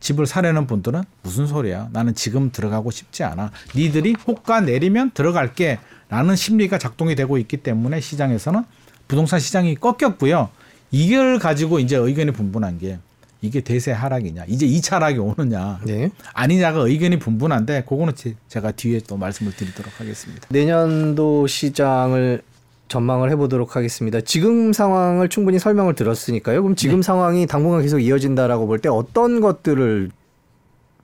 집을 0.00 0.26
사려는 0.26 0.66
분들은 0.66 1.02
무슨 1.22 1.46
소리야? 1.46 1.88
나는 1.92 2.14
지금 2.16 2.50
들어가고 2.50 2.90
싶지 2.90 3.22
않아. 3.22 3.52
니들이 3.76 4.16
호가 4.26 4.60
내리면 4.60 5.12
들어갈게. 5.14 5.78
라는 6.10 6.36
심리가 6.36 6.78
작동이 6.78 7.14
되고 7.14 7.36
있기 7.36 7.58
때문에 7.58 8.00
시장에서는 8.00 8.64
부동산 9.08 9.40
시장이 9.40 9.74
꺾였고요. 9.76 10.50
이걸 10.90 11.38
가지고 11.38 11.78
이제 11.80 11.96
의견이 11.96 12.30
분분한 12.32 12.78
게 12.78 12.98
이게 13.40 13.60
대세 13.60 13.92
하락이냐, 13.92 14.44
이제 14.48 14.66
2차 14.66 14.92
하락이 14.94 15.18
오느냐, 15.18 15.80
네. 15.84 16.10
아니냐가 16.34 16.80
의견이 16.80 17.18
분분한데 17.20 17.84
그거는 17.88 18.14
제- 18.16 18.34
제가 18.48 18.72
뒤에 18.72 19.00
또 19.06 19.16
말씀을 19.16 19.52
드리도록 19.54 20.00
하겠습니다. 20.00 20.46
내년도 20.50 21.46
시장을 21.46 22.42
전망을 22.88 23.30
해보도록 23.30 23.76
하겠습니다. 23.76 24.20
지금 24.22 24.72
상황을 24.72 25.28
충분히 25.28 25.58
설명을 25.58 25.94
들었으니까요. 25.94 26.62
그럼 26.62 26.74
지금 26.74 27.00
상황이 27.02 27.46
당분간 27.46 27.82
계속 27.82 28.00
이어진다라고 28.00 28.66
볼 28.66 28.78
때 28.80 28.88
어떤 28.88 29.40
것들을 29.40 30.10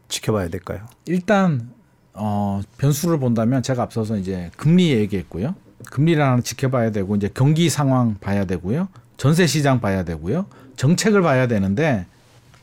지켜봐야 0.09 0.49
될까요? 0.49 0.81
일단 1.07 1.71
어, 2.15 2.61
변수를 2.79 3.19
본다면 3.19 3.63
제가 3.63 3.83
앞서서 3.83 4.17
이제 4.17 4.51
금리 4.57 4.91
얘기했고요. 4.91 5.55
하나 5.93 6.41
지켜봐야 6.41 6.91
되고 6.91 7.17
이제 7.17 7.29
경기 7.33 7.69
상황 7.69 8.17
봐야 8.21 8.45
되고요. 8.45 8.89
전세 9.17 9.47
시장 9.47 9.81
봐야 9.81 10.03
되고요. 10.05 10.47
정책을 10.77 11.23
봐야 11.23 11.47
되는데 11.47 12.07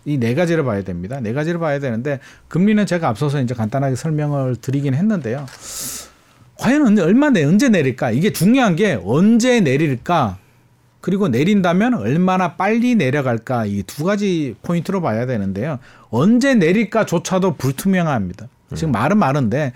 이 0.05 0.17
네 0.17 0.33
가지를 0.33 0.63
봐야 0.63 0.83
됩니다. 0.83 1.19
네 1.21 1.31
가지를 1.33 1.59
봐야 1.59 1.79
되는데 1.79 2.19
금리는 2.47 2.85
제가 2.85 3.07
앞서서 3.07 3.39
이제 3.41 3.53
간단하게 3.53 3.95
설명을 3.95 4.55
드리긴 4.57 4.93
했는데요. 4.95 5.45
과연 6.57 6.97
얼마 6.99 7.29
내 7.29 7.43
언제 7.43 7.69
내릴까? 7.69 8.11
이게 8.11 8.31
중요한 8.31 8.75
게 8.75 8.99
언제 9.03 9.61
내릴까? 9.61 10.37
그리고 11.01 11.27
내린다면 11.27 11.95
얼마나 11.95 12.55
빨리 12.55 12.93
내려갈까? 12.95 13.65
이 13.65 13.83
두 13.87 14.03
가지 14.03 14.55
포인트로 14.61 15.01
봐야 15.01 15.25
되는데요. 15.25 15.79
언제 16.09 16.53
내릴까조차도 16.53 17.55
불투명합니다. 17.55 18.47
지금 18.75 18.91
말은 18.91 19.17
많은데 19.17 19.73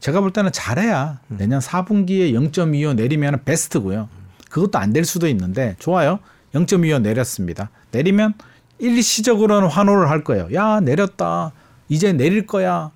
제가 0.00 0.20
볼 0.20 0.32
때는 0.32 0.52
잘해야 0.52 1.20
내년 1.28 1.60
4분기에 1.60 2.32
0.25 2.32 2.94
내리면 2.94 3.40
베스트고요. 3.44 4.08
그것도 4.50 4.78
안 4.78 4.92
될 4.92 5.04
수도 5.04 5.28
있는데 5.28 5.76
좋아요. 5.78 6.20
0.25 6.54 7.02
내렸습니다. 7.02 7.70
내리면 7.90 8.34
일시적으로는 8.78 9.68
환호를 9.68 10.08
할 10.08 10.24
거예요. 10.24 10.48
야 10.54 10.80
내렸다. 10.80 11.52
이제 11.88 12.12
내릴 12.12 12.46
거야. 12.46 12.90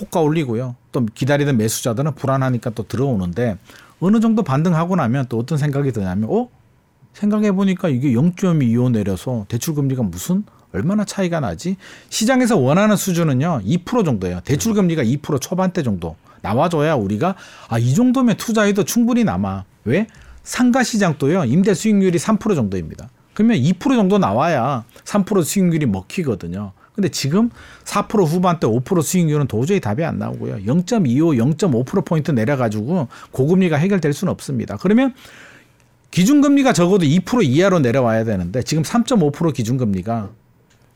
호가 0.00 0.20
올리고요. 0.20 0.76
또 0.92 1.06
기다리던 1.06 1.56
매수자들은 1.56 2.14
불안하니까 2.14 2.70
또 2.70 2.86
들어오는데 2.86 3.58
어느 4.00 4.20
정도 4.20 4.42
반등하고 4.42 4.96
나면 4.96 5.26
또 5.28 5.38
어떤 5.38 5.58
생각이 5.58 5.92
드냐면 5.92 6.28
어 6.30 6.48
생각해 7.14 7.52
보니까 7.52 7.88
이게 7.88 8.12
0.25 8.12 8.92
내려서 8.92 9.46
대출 9.48 9.74
금리가 9.74 10.02
무슨 10.02 10.44
얼마나 10.72 11.04
차이가 11.04 11.40
나지? 11.40 11.76
시장에서 12.08 12.56
원하는 12.56 12.96
수준은요 12.96 13.62
2% 13.64 14.04
정도예요. 14.04 14.40
대출 14.44 14.74
금리가 14.74 15.02
2% 15.02 15.40
초반대 15.40 15.82
정도 15.82 16.16
나와줘야 16.42 16.94
우리가 16.94 17.34
아 17.68 17.78
이 17.78 17.94
정도면 17.94 18.36
투자해도 18.36 18.84
충분히 18.84 19.24
남아. 19.24 19.64
왜? 19.84 20.06
상가 20.42 20.82
시장도요 20.82 21.44
임대 21.44 21.74
수익률이 21.74 22.18
3% 22.18 22.54
정도입니다. 22.54 23.08
그러면 23.34 23.56
2% 23.58 23.78
정도 23.96 24.18
나와야 24.18 24.84
3% 25.04 25.44
수익률이 25.44 25.86
먹히거든요. 25.86 26.72
근데 26.94 27.08
지금 27.08 27.50
4% 27.84 28.26
후반대 28.26 28.66
5% 28.66 29.02
수익률은 29.02 29.46
도저히 29.46 29.80
답이 29.80 30.04
안 30.04 30.18
나오고요. 30.18 30.56
0.25, 30.66 31.56
0.5%포인트 31.56 32.30
내려가지고 32.30 33.08
고금리가 33.30 33.76
해결될 33.76 34.12
수는 34.12 34.30
없습니다. 34.32 34.76
그러면 34.76 35.14
기준금리가 36.10 36.72
적어도 36.72 37.06
2% 37.06 37.44
이하로 37.44 37.78
내려와야 37.78 38.24
되는데 38.24 38.62
지금 38.62 38.82
3.5% 38.82 39.54
기준금리가 39.54 40.30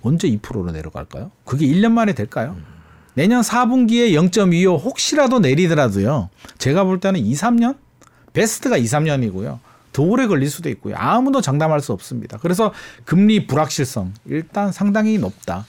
언제 0.04 0.28
2%로 0.28 0.70
내려갈까요? 0.70 1.30
그게 1.44 1.66
1년 1.66 1.92
만에 1.92 2.12
될까요? 2.12 2.56
내년 3.14 3.42
4분기에 3.42 4.12
0.25 4.12 4.82
혹시라도 4.82 5.40
내리더라도요. 5.40 6.28
제가 6.58 6.84
볼 6.84 7.00
때는 7.00 7.20
2, 7.20 7.32
3년? 7.32 7.76
베스트가 8.32 8.76
2, 8.76 8.84
3년이고요. 8.84 9.58
더 9.92 10.02
오래 10.02 10.26
걸릴 10.26 10.50
수도 10.50 10.68
있고요. 10.70 10.94
아무도 10.98 11.40
장담할 11.40 11.80
수 11.80 11.92
없습니다. 11.92 12.36
그래서 12.38 12.72
금리 13.04 13.46
불확실성 13.46 14.12
일단 14.26 14.72
상당히 14.72 15.18
높다. 15.18 15.64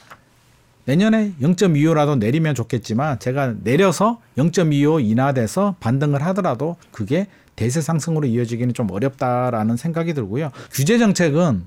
내년에 0.86 1.34
0.25라도 1.42 2.18
내리면 2.18 2.56
좋겠지만 2.56 3.20
제가 3.20 3.56
내려서 3.64 4.20
0.25 4.38 5.04
인하돼서 5.04 5.76
반등을 5.80 6.24
하더라도 6.28 6.76
그게 6.92 7.28
대세 7.56 7.82
상승으로 7.82 8.28
이어지기는 8.28 8.74
좀 8.74 8.92
어렵다라는 8.92 9.78
생각이 9.78 10.14
들고요. 10.14 10.52
규제 10.72 10.98
정책은 10.98 11.64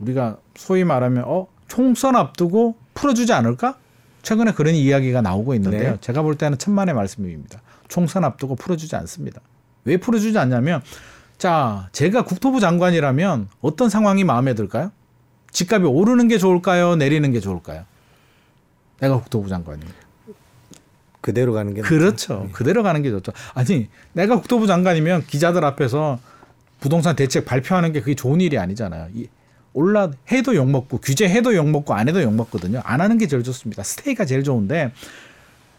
우리가 0.00 0.38
소위 0.56 0.84
말하면 0.84 1.24
어 1.26 1.46
총선 1.68 2.16
앞두고 2.16 2.76
풀어주지 2.94 3.32
않을까? 3.32 3.76
최근에 4.22 4.52
그런 4.52 4.74
이야기가 4.74 5.22
나오고 5.22 5.54
있는데요. 5.54 5.92
네. 5.92 5.98
제가 6.00 6.22
볼 6.22 6.36
때는 6.36 6.58
천만의 6.58 6.94
말씀입니다. 6.94 7.60
총선 7.88 8.24
앞두고 8.24 8.56
풀어주지 8.56 8.96
않습니다. 8.96 9.40
왜 9.84 9.96
풀어주지 9.96 10.36
않냐면 10.38 10.82
자 11.38 11.88
제가 11.92 12.24
국토부 12.24 12.60
장관이라면 12.60 13.48
어떤 13.60 13.88
상황이 13.88 14.24
마음에 14.24 14.54
들까요? 14.54 14.90
집값이 15.52 15.86
오르는 15.86 16.28
게 16.28 16.36
좋을까요? 16.38 16.96
내리는 16.96 17.30
게 17.32 17.40
좋을까요? 17.40 17.84
내가 19.00 19.20
국토부 19.20 19.48
장관이에요. 19.48 20.08
그대로 21.20 21.52
가는 21.52 21.74
게 21.74 21.80
그렇죠. 21.80 22.48
그대로 22.52 22.82
가는 22.82 23.02
게 23.02 23.10
좋죠. 23.10 23.32
아니, 23.54 23.88
내가 24.12 24.36
국토부 24.36 24.66
장관이면 24.66 25.26
기자들 25.26 25.64
앞에서 25.64 26.18
부동산 26.80 27.16
대책 27.16 27.44
발표하는 27.44 27.92
게 27.92 28.00
그게 28.00 28.14
좋은 28.14 28.40
일이 28.40 28.56
아니잖아요. 28.58 29.08
이 29.78 29.80
올라 29.80 30.10
해도 30.32 30.54
욕 30.56 30.68
먹고 30.68 30.98
규제 30.98 31.28
해도 31.28 31.54
욕 31.54 31.68
먹고 31.70 31.94
안 31.94 32.08
해도 32.08 32.20
욕 32.22 32.34
먹거든요. 32.34 32.80
안 32.84 33.00
하는 33.00 33.16
게 33.16 33.28
제일 33.28 33.42
좋습니다. 33.44 33.82
스테이가 33.82 34.24
제일 34.24 34.42
좋은데 34.42 34.92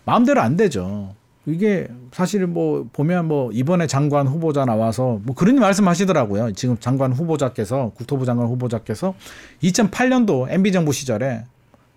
마음대로 0.05 0.41
안 0.41 0.55
되죠. 0.55 1.13
이게 1.45 1.87
사실 2.11 2.47
뭐 2.47 2.87
보면 2.93 3.27
뭐 3.27 3.51
이번에 3.51 3.87
장관 3.87 4.27
후보자 4.27 4.65
나와서 4.65 5.19
뭐 5.23 5.35
그런 5.35 5.55
말씀하시더라고요. 5.55 6.53
지금 6.53 6.77
장관 6.79 7.11
후보자께서 7.11 7.91
국토부 7.95 8.25
장관 8.25 8.47
후보자께서 8.47 9.15
2008년도 9.63 10.47
MB 10.49 10.71
정부 10.71 10.93
시절에 10.93 11.43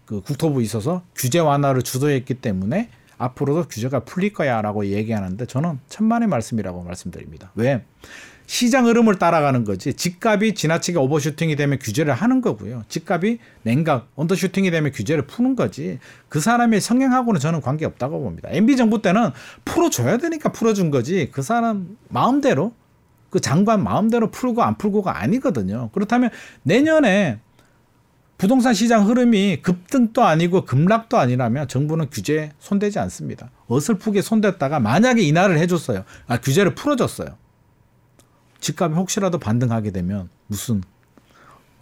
그 0.05 0.21
국토부 0.21 0.63
있어서 0.63 1.03
규제 1.15 1.39
완화를 1.39 1.83
주도했기 1.83 2.35
때문에 2.35 2.89
앞으로도 3.19 3.69
규제가 3.69 4.01
풀릴 4.01 4.33
거야라고 4.33 4.87
얘기하는데 4.87 5.47
저는 5.47 5.79
천만의 5.89 6.29
말씀이라고 6.29 6.83
말씀드립니다. 6.83 7.53
왜? 7.55 7.85
시장 8.53 8.87
흐름을 8.87 9.15
따라가는 9.15 9.65
거지. 9.65 9.95
집값이 9.95 10.53
지나치게 10.53 10.99
오버슈팅이 10.99 11.57
되면 11.57 11.79
규제를 11.79 12.13
하는 12.13 12.43
거고요. 12.43 12.83
집값이 12.87 13.39
냉각, 13.63 14.09
언더슈팅이 14.15 14.71
되면 14.71 14.93
규제를 14.93 15.27
푸는 15.27 15.57
거지. 15.57 15.99
그 16.29 16.39
사람의 16.39 16.83
성향하고는 16.83 17.41
저는 17.41 17.63
관계 17.63 17.87
없다고 17.87 18.21
봅니다. 18.21 18.51
MB 18.53 18.77
정부 18.77 19.01
때는 19.01 19.31
풀어줘야 19.65 20.19
되니까 20.19 20.53
풀어준 20.53 20.91
거지. 20.91 21.31
그 21.33 21.41
사람 21.41 21.97
마음대로 22.11 22.75
그 23.31 23.41
장관 23.41 23.83
마음대로 23.83 24.31
풀고 24.31 24.63
안 24.63 24.77
풀고가 24.77 25.19
아니거든요. 25.23 25.89
그렇다면 25.95 26.29
내년에 26.63 27.41
부동산 28.37 28.75
시장 28.75 29.09
흐름이 29.09 29.63
급등도 29.63 30.25
아니고 30.25 30.67
급락도 30.67 31.17
아니라면 31.17 31.69
정부는 31.69 32.11
규제에 32.11 32.51
손대지 32.59 32.99
않습니다. 32.99 33.51
어설프게 33.69 34.21
손댔다가 34.21 34.79
만약에 34.79 35.23
인하를 35.23 35.59
해줬어요. 35.59 36.05
아, 36.27 36.39
규제를 36.39 36.75
풀어줬어요. 36.75 37.41
집값이 38.63 38.95
혹시라도 38.97 39.39
반등하게 39.39 39.91
되면 39.91 40.31
무슨 40.47 40.83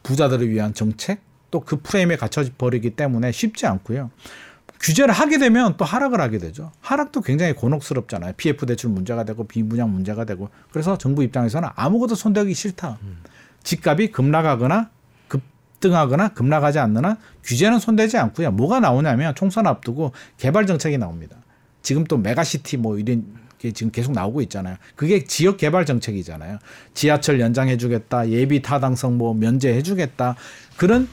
부자들을 0.02 0.48
위한 0.50 0.74
정책 0.74 1.20
또 1.50 1.60
그 1.60 1.80
프레임에 1.82 2.16
갇혀 2.16 2.44
버리기 2.56 2.90
때문에 2.90 3.32
쉽지 3.32 3.66
않고요. 3.66 4.10
규제를 4.80 5.12
하게 5.12 5.38
되면 5.38 5.76
또 5.76 5.84
하락을 5.84 6.20
하게 6.20 6.38
되죠. 6.38 6.72
하락도 6.80 7.20
굉장히 7.20 7.52
곤혹스럽잖아요. 7.52 8.32
PF 8.36 8.66
대출 8.66 8.90
문제가 8.90 9.24
되고 9.24 9.46
비분양 9.46 9.92
문제가 9.92 10.24
되고 10.24 10.48
그래서 10.70 10.96
정부 10.96 11.22
입장에서는 11.22 11.68
아무것도 11.74 12.14
손대기 12.14 12.54
싫다. 12.54 12.98
집값이 13.62 14.10
급락하거나 14.10 14.90
급등하거나 15.28 16.28
급락하지 16.28 16.78
않는 16.78 17.06
한 17.06 17.18
규제는 17.44 17.78
손대지 17.78 18.16
않고요. 18.16 18.52
뭐가 18.52 18.80
나오냐면 18.80 19.34
총선 19.34 19.66
앞두고 19.66 20.12
개발 20.38 20.66
정책이 20.66 20.96
나옵니다. 20.98 21.36
지금 21.82 22.04
또 22.04 22.16
메가시티 22.16 22.78
뭐 22.78 22.96
이런 22.98 23.22
게 23.22 23.26
지금 23.60 23.92
계속 23.92 24.12
나오고 24.12 24.40
있잖아요. 24.42 24.76
그게 24.96 25.24
지역 25.24 25.58
개발 25.58 25.84
정책이잖아요. 25.86 26.58
지하철 26.94 27.40
연장해 27.40 27.76
주겠다. 27.76 28.28
예비 28.30 28.62
타당성 28.62 29.18
뭐 29.18 29.34
면제해 29.34 29.82
주겠다. 29.82 30.36
그런 30.76 31.08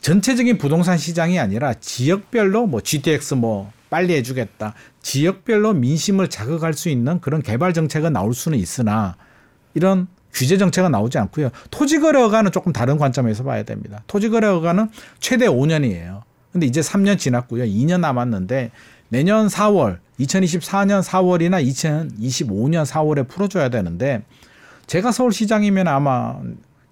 전체적인 0.00 0.58
부동산 0.58 0.98
시장이 0.98 1.38
아니라 1.38 1.74
지역별로 1.74 2.66
뭐 2.66 2.80
GTX 2.80 3.34
뭐 3.34 3.72
빨리 3.90 4.14
해주겠다. 4.14 4.74
지역별로 5.02 5.72
민심을 5.74 6.28
자극할 6.28 6.74
수 6.74 6.88
있는 6.88 7.20
그런 7.20 7.42
개발 7.42 7.72
정책은 7.72 8.12
나올 8.12 8.34
수는 8.34 8.58
있으나 8.58 9.16
이런 9.74 10.08
규제 10.32 10.58
정책은 10.58 10.90
나오지 10.92 11.18
않고요. 11.18 11.50
토지거래 11.70 12.20
허가는 12.20 12.52
조금 12.52 12.72
다른 12.72 12.98
관점에서 12.98 13.44
봐야 13.44 13.62
됩니다. 13.62 14.02
토지거래 14.06 14.46
허가는 14.46 14.88
최대 15.20 15.46
5년이에요. 15.46 16.22
근데 16.52 16.66
이제 16.66 16.80
3년 16.80 17.18
지났고요. 17.18 17.64
2년 17.64 18.00
남았는데 18.00 18.70
내년 19.08 19.46
4월, 19.46 19.98
2024년 20.20 21.02
4월이나 21.02 21.64
2025년 21.66 22.84
4월에 22.84 23.26
풀어줘야 23.28 23.68
되는데 23.68 24.22
제가 24.86 25.12
서울시장이면 25.12 25.88
아마 25.88 26.36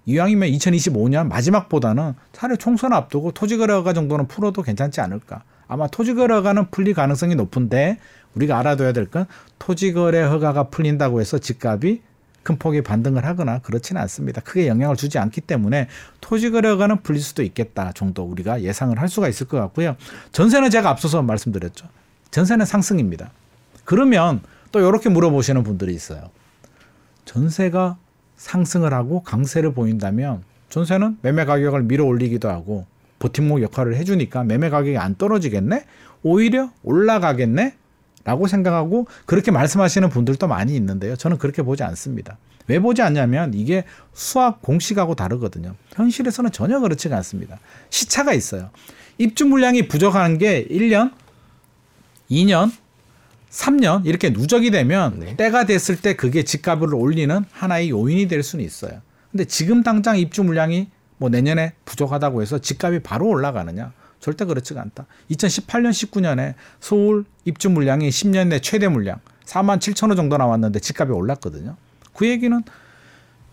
이왕이면 0.05 0.49
2025년 0.49 1.27
마지막보다는 1.27 2.13
차라리 2.31 2.57
총선 2.57 2.93
앞두고 2.93 3.31
토지거래허가 3.31 3.93
정도는 3.93 4.27
풀어도 4.27 4.61
괜찮지 4.61 5.01
않을까. 5.01 5.43
아마 5.67 5.87
토지거래허가는 5.87 6.71
풀릴 6.71 6.93
가능성이 6.93 7.35
높은데 7.35 7.97
우리가 8.35 8.57
알아둬야 8.59 8.93
될 8.93 9.07
건 9.07 9.25
토지거래 9.59 10.21
허가가 10.23 10.69
풀린다고 10.69 11.19
해서 11.19 11.37
집값이 11.39 12.01
큰 12.43 12.57
폭의 12.57 12.81
반등을 12.83 13.25
하거나 13.25 13.59
그렇지는 13.59 14.01
않습니다. 14.03 14.39
크게 14.41 14.67
영향을 14.67 14.95
주지 14.95 15.19
않기 15.19 15.41
때문에 15.41 15.89
토지거래 16.21 16.69
허가는 16.69 17.01
풀릴 17.03 17.21
수도 17.21 17.43
있겠다 17.43 17.91
정도 17.93 18.23
우리가 18.23 18.61
예상을 18.61 18.97
할 18.97 19.09
수가 19.09 19.27
있을 19.27 19.47
것 19.47 19.59
같고요. 19.59 19.97
전세는 20.31 20.69
제가 20.69 20.89
앞서서 20.89 21.21
말씀드렸죠. 21.21 21.87
전세는 22.31 22.65
상승입니다. 22.65 23.31
그러면 23.85 24.41
또 24.71 24.79
이렇게 24.79 25.09
물어보시는 25.09 25.63
분들이 25.63 25.93
있어요. 25.93 26.29
전세가 27.25 27.97
상승을 28.37 28.93
하고 28.93 29.23
강세를 29.23 29.73
보인다면 29.73 30.43
전세는 30.69 31.17
매매 31.21 31.45
가격을 31.45 31.83
밀어 31.83 32.05
올리기도 32.05 32.49
하고 32.49 32.85
버팀목 33.19 33.61
역할을 33.61 33.95
해주니까 33.95 34.43
매매 34.43 34.69
가격이 34.69 34.97
안 34.97 35.15
떨어지겠네? 35.15 35.85
오히려 36.23 36.71
올라가겠네? 36.83 37.75
라고 38.23 38.47
생각하고 38.47 39.07
그렇게 39.25 39.51
말씀하시는 39.51 40.09
분들도 40.09 40.47
많이 40.47 40.75
있는데요. 40.75 41.15
저는 41.15 41.37
그렇게 41.37 41.61
보지 41.61 41.83
않습니다. 41.83 42.37
왜 42.67 42.79
보지 42.79 43.01
않냐면 43.01 43.53
이게 43.53 43.85
수학 44.13 44.61
공식하고 44.61 45.15
다르거든요. 45.15 45.75
현실에서는 45.93 46.51
전혀 46.51 46.79
그렇지가 46.79 47.15
않습니다. 47.17 47.57
시차가 47.89 48.33
있어요. 48.33 48.69
입주 49.17 49.45
물량이 49.45 49.87
부족한 49.87 50.37
게 50.37 50.67
1년, 50.69 51.13
2년, 52.29 52.71
3년 53.49 54.05
이렇게 54.05 54.29
누적이 54.29 54.71
되면 54.71 55.19
네. 55.19 55.35
때가 55.35 55.65
됐을 55.65 55.95
때 55.95 56.15
그게 56.15 56.43
집값을 56.43 56.93
올리는 56.93 57.43
하나의 57.51 57.89
요인이 57.89 58.27
될 58.27 58.43
수는 58.43 58.63
있어요. 58.63 59.01
근데 59.31 59.45
지금 59.45 59.83
당장 59.83 60.17
입주 60.17 60.43
물량이 60.43 60.89
뭐 61.17 61.29
내년에 61.29 61.73
부족하다고 61.85 62.41
해서 62.41 62.59
집값이 62.59 62.99
바로 62.99 63.27
올라가느냐? 63.27 63.93
절대 64.19 64.45
그렇지가 64.45 64.81
않다. 64.81 65.05
2018년, 65.31 65.91
19년에 65.91 66.55
서울 66.79 67.25
입주 67.45 67.69
물량이 67.69 68.09
10년 68.09 68.47
내 68.47 68.59
최대 68.59 68.87
물량 68.87 69.19
4만 69.45 69.79
7천 69.79 70.11
호 70.11 70.15
정도 70.15 70.37
나왔는데 70.37 70.79
집값이 70.79 71.11
올랐거든요. 71.11 71.75
그 72.13 72.27
얘기는 72.27 72.61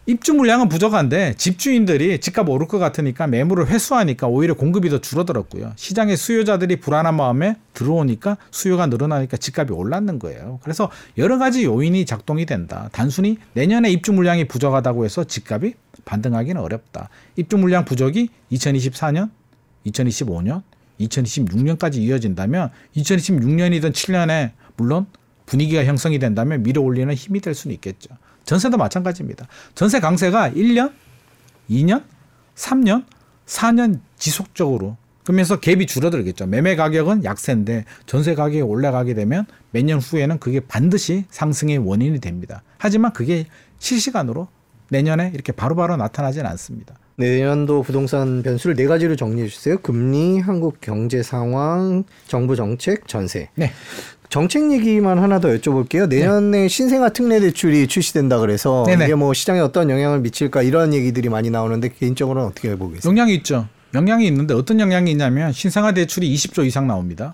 입주 0.06 0.34
물량은 0.34 0.68
부족한데 0.68 1.32
집주인들이 1.38 2.20
집값 2.20 2.50
오를 2.50 2.68
것 2.68 2.78
같으니까 2.78 3.26
매물을 3.26 3.68
회수하니까 3.68 4.26
오히려 4.26 4.52
공급이 4.52 4.90
더 4.90 5.00
줄어들었고요. 5.00 5.72
시장에 5.76 6.14
수요자들이 6.14 6.80
불안한 6.80 7.14
마음에 7.14 7.56
들어오니까 7.72 8.36
수요가 8.50 8.86
늘어나니까 8.86 9.38
집값이 9.38 9.72
올랐는 9.72 10.18
거예요. 10.18 10.60
그래서 10.62 10.90
여러 11.16 11.38
가지 11.38 11.64
요인이 11.64 12.04
작동이 12.04 12.44
된다. 12.44 12.90
단순히 12.92 13.38
내년에 13.54 13.90
입주 13.90 14.12
물량이 14.12 14.46
부족하다고 14.46 15.06
해서 15.06 15.24
집값이 15.24 15.74
반등하기는 16.04 16.60
어렵다. 16.60 17.08
입주 17.36 17.56
물량 17.56 17.86
부족이 17.86 18.28
2024년, 18.52 19.30
2025년, 19.86 20.62
2026년까지 21.00 21.96
이어진다면 21.96 22.70
2026년이든 22.94 23.92
7년에 23.92 24.50
물론 24.76 25.06
분위기가 25.46 25.82
형성이 25.84 26.18
된다면 26.18 26.62
밀어 26.62 26.82
올리는 26.82 27.12
힘이 27.14 27.40
될 27.40 27.54
수는 27.54 27.74
있겠죠. 27.76 28.10
전세도 28.44 28.76
마찬가지입니다. 28.76 29.46
전세 29.74 30.00
강세가 30.00 30.50
1년, 30.50 30.92
2년, 31.70 32.02
3년, 32.54 33.04
4년 33.46 34.00
지속적으로 34.16 34.96
그러면서 35.24 35.58
갭이 35.58 35.88
줄어들겠죠. 35.88 36.46
매매 36.46 36.76
가격은 36.76 37.24
약세인데 37.24 37.84
전세 38.06 38.34
가격이 38.34 38.60
올라가게 38.60 39.14
되면 39.14 39.46
몇 39.70 39.82
년 39.84 39.98
후에는 39.98 40.38
그게 40.38 40.60
반드시 40.60 41.24
상승의 41.30 41.78
원인이 41.78 42.20
됩니다. 42.20 42.62
하지만 42.78 43.12
그게 43.12 43.46
실시간으로 43.78 44.48
내년에 44.90 45.30
이렇게 45.34 45.50
바로바로 45.52 45.96
나타나지는 45.96 46.46
않습니다. 46.50 46.94
내년도 47.16 47.82
부동산 47.82 48.42
변수를 48.42 48.76
네 48.76 48.86
가지로 48.86 49.16
정리해 49.16 49.48
주세요. 49.48 49.78
금리, 49.78 50.40
한국 50.40 50.80
경제 50.80 51.22
상황, 51.22 52.04
정부 52.26 52.54
정책, 52.56 53.08
전세. 53.08 53.48
네. 53.54 53.72
정책 54.34 54.72
얘기만 54.72 55.20
하나 55.20 55.38
더 55.38 55.46
여쭤볼게요. 55.50 56.08
내년에 56.08 56.66
신생아 56.66 57.10
특례 57.10 57.38
대출이 57.38 57.86
출시된다 57.86 58.40
그래서 58.40 58.82
네네. 58.84 59.04
이게 59.04 59.14
뭐 59.14 59.32
시장에 59.32 59.60
어떤 59.60 59.88
영향을 59.88 60.18
미칠까 60.22 60.62
이런 60.62 60.92
얘기들이 60.92 61.28
많이 61.28 61.50
나오는데 61.50 61.90
개인적으로는 61.90 62.48
어떻게 62.48 62.74
보겠어요? 62.74 63.08
영향이 63.08 63.32
있죠. 63.36 63.68
영향이 63.94 64.26
있는데 64.26 64.54
어떤 64.54 64.80
영향이 64.80 65.08
있냐면 65.12 65.52
신생아 65.52 65.92
대출이 65.92 66.34
20조 66.34 66.66
이상 66.66 66.88
나옵니다. 66.88 67.32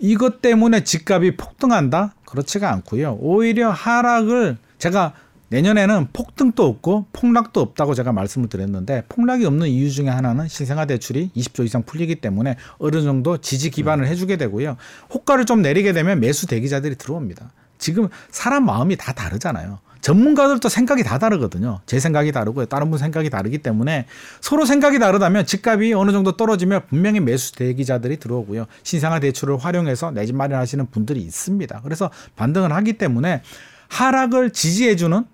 이것 0.00 0.42
때문에 0.42 0.82
집값이 0.82 1.36
폭등한다? 1.36 2.16
그렇지가 2.24 2.72
않고요. 2.72 3.16
오히려 3.20 3.70
하락을 3.70 4.56
제가 4.78 5.12
내년에는 5.50 6.08
폭등도 6.12 6.64
없고 6.64 7.06
폭락도 7.12 7.60
없다고 7.60 7.94
제가 7.94 8.12
말씀을 8.12 8.48
드렸는데 8.48 9.02
폭락이 9.08 9.44
없는 9.44 9.68
이유 9.68 9.90
중에 9.90 10.08
하나는 10.08 10.48
신생아 10.48 10.86
대출이 10.86 11.30
20조 11.36 11.64
이상 11.64 11.82
풀리기 11.82 12.16
때문에 12.16 12.56
어느 12.78 13.02
정도 13.02 13.36
지지 13.38 13.70
기반을 13.70 14.06
해주게 14.06 14.36
되고요. 14.36 14.76
호가를 15.12 15.44
좀 15.46 15.60
내리게 15.60 15.92
되면 15.92 16.20
매수 16.20 16.46
대기자들이 16.46 16.94
들어옵니다. 16.96 17.50
지금 17.78 18.08
사람 18.30 18.64
마음이 18.64 18.96
다 18.96 19.12
다르잖아요. 19.12 19.80
전문가들도 20.02 20.66
생각이 20.68 21.02
다 21.02 21.18
다르거든요. 21.18 21.80
제 21.84 21.98
생각이 22.00 22.32
다르고 22.32 22.64
다른 22.66 22.88
분 22.90 22.98
생각이 22.98 23.28
다르기 23.28 23.58
때문에 23.58 24.06
서로 24.40 24.64
생각이 24.64 24.98
다르다면 24.98 25.44
집값이 25.44 25.92
어느 25.92 26.10
정도 26.12 26.36
떨어지면 26.36 26.82
분명히 26.88 27.20
매수 27.20 27.52
대기자들이 27.52 28.18
들어오고요. 28.18 28.66
신생아 28.82 29.20
대출을 29.20 29.58
활용해서 29.58 30.12
내 30.12 30.24
집 30.24 30.36
마련하시는 30.36 30.86
분들이 30.90 31.20
있습니다. 31.22 31.80
그래서 31.82 32.08
반등을 32.36 32.72
하기 32.72 32.94
때문에 32.94 33.42
하락을 33.88 34.50
지지해주는 34.50 35.24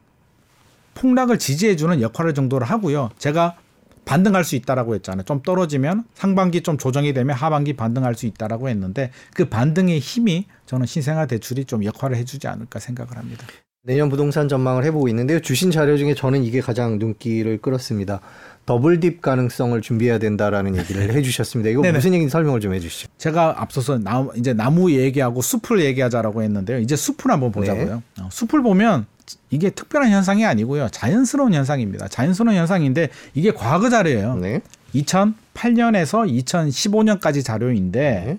폭락을 0.96 1.38
지지해주는 1.38 2.00
역할을 2.00 2.35
정도를 2.35 2.66
하고요. 2.66 3.11
제가 3.18 3.56
반등할 4.04 4.44
수 4.44 4.56
있다라고 4.56 4.94
했잖아요. 4.96 5.24
좀 5.24 5.42
떨어지면 5.42 6.04
상반기 6.14 6.62
좀 6.62 6.78
조정이 6.78 7.12
되면 7.12 7.37
하반기 7.37 7.74
반등할 7.74 8.14
수 8.14 8.26
있다라고 8.26 8.68
했는데 8.68 9.11
그 9.35 9.48
반등의 9.48 9.98
힘이 9.98 10.46
저는 10.64 10.87
신생아 10.87 11.26
대출이 11.26 11.64
좀 11.64 11.85
역할을 11.85 12.16
해주지 12.16 12.48
않을까 12.48 12.78
생각을 12.78 13.16
합니다. 13.16 13.46
내년 13.82 14.09
부동산 14.09 14.48
전망을 14.48 14.85
해보고 14.85 15.09
있는데요. 15.09 15.38
주신 15.38 15.70
자료 15.70 15.96
중에 15.96 16.14
저는 16.14 16.42
이게 16.42 16.61
가장 16.61 16.98
눈길을 16.98 17.59
끌었습니다. 17.59 18.20
더블 18.64 18.98
딥 18.98 19.20
가능성을 19.20 19.80
준비해야 19.80 20.18
된다라는 20.18 20.76
얘기를 20.76 21.02
해주셨습니다. 21.14 21.70
이거 21.70 21.82
네네. 21.82 21.98
무슨 21.98 22.12
얘기인지 22.12 22.32
설명을 22.32 22.61
좀 22.61 22.74
해주시죠. 22.74 23.09
제가 23.16 23.61
앞서서 23.62 23.98
나, 23.98 24.26
이제 24.35 24.52
나무 24.52 24.90
얘기하고 24.90 25.40
숲을 25.40 25.85
얘기하자라고 25.85 26.42
했는데요. 26.42 26.78
이제 26.78 26.96
숲을 26.96 27.30
한번 27.30 27.52
보자고요. 27.52 28.02
어, 28.20 28.28
숲을 28.30 28.62
보면 28.62 29.06
이게 29.50 29.70
특별한 29.70 30.11
현상이 30.11 30.44
아니고요. 30.44 30.88
자연스러운 30.88 31.54
현상입니다. 31.54 32.09
자연스러운 32.09 32.56
현상인데 32.56 33.11
이게 33.35 33.52
과거 33.52 33.88
자료예요. 33.88 34.37
네. 34.37 34.61
2008년에서 34.94 36.26
2015년까지 36.44 37.44
자료인데 37.44 38.24
네. 38.26 38.38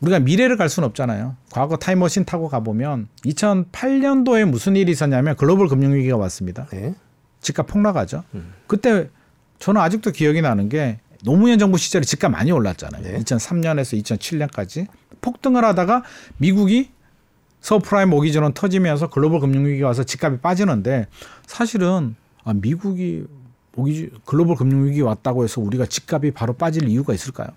우리가 0.00 0.20
미래를 0.20 0.56
갈 0.56 0.68
수는 0.68 0.86
없잖아요. 0.88 1.36
과거 1.50 1.76
타임머신 1.76 2.24
타고 2.24 2.48
가보면 2.48 3.08
2008년도에 3.24 4.44
무슨 4.44 4.76
일이 4.76 4.92
있었냐면 4.92 5.36
글로벌 5.36 5.68
금융위기가 5.68 6.16
왔습니다. 6.16 6.66
네. 6.70 6.94
집값 7.40 7.66
폭락하죠. 7.66 8.24
음. 8.34 8.52
그때 8.66 9.08
저는 9.58 9.80
아직도 9.80 10.10
기억이 10.12 10.42
나는 10.42 10.68
게 10.68 10.98
노무현 11.24 11.58
정부 11.58 11.78
시절에 11.78 12.04
집값 12.04 12.30
많이 12.30 12.52
올랐잖아요. 12.52 13.02
네. 13.02 13.18
2003년에서 13.18 14.02
2007년까지 14.02 14.86
폭등을 15.22 15.64
하다가 15.64 16.02
미국이 16.36 16.90
서브프라임 17.66 18.10
모기지론 18.10 18.52
터지면서 18.52 19.10
글로벌 19.10 19.40
금융위기가 19.40 19.88
와서 19.88 20.04
집값이 20.04 20.38
빠지는데 20.38 21.08
사실은 21.48 22.14
아, 22.44 22.54
미국이 22.54 23.24
모기지 23.74 24.10
글로벌 24.24 24.54
금융위기 24.54 25.00
왔다고 25.00 25.42
해서 25.42 25.60
우리가 25.60 25.86
집값이 25.86 26.30
바로 26.30 26.52
빠질 26.52 26.88
이유가 26.88 27.12
있을까요? 27.12 27.48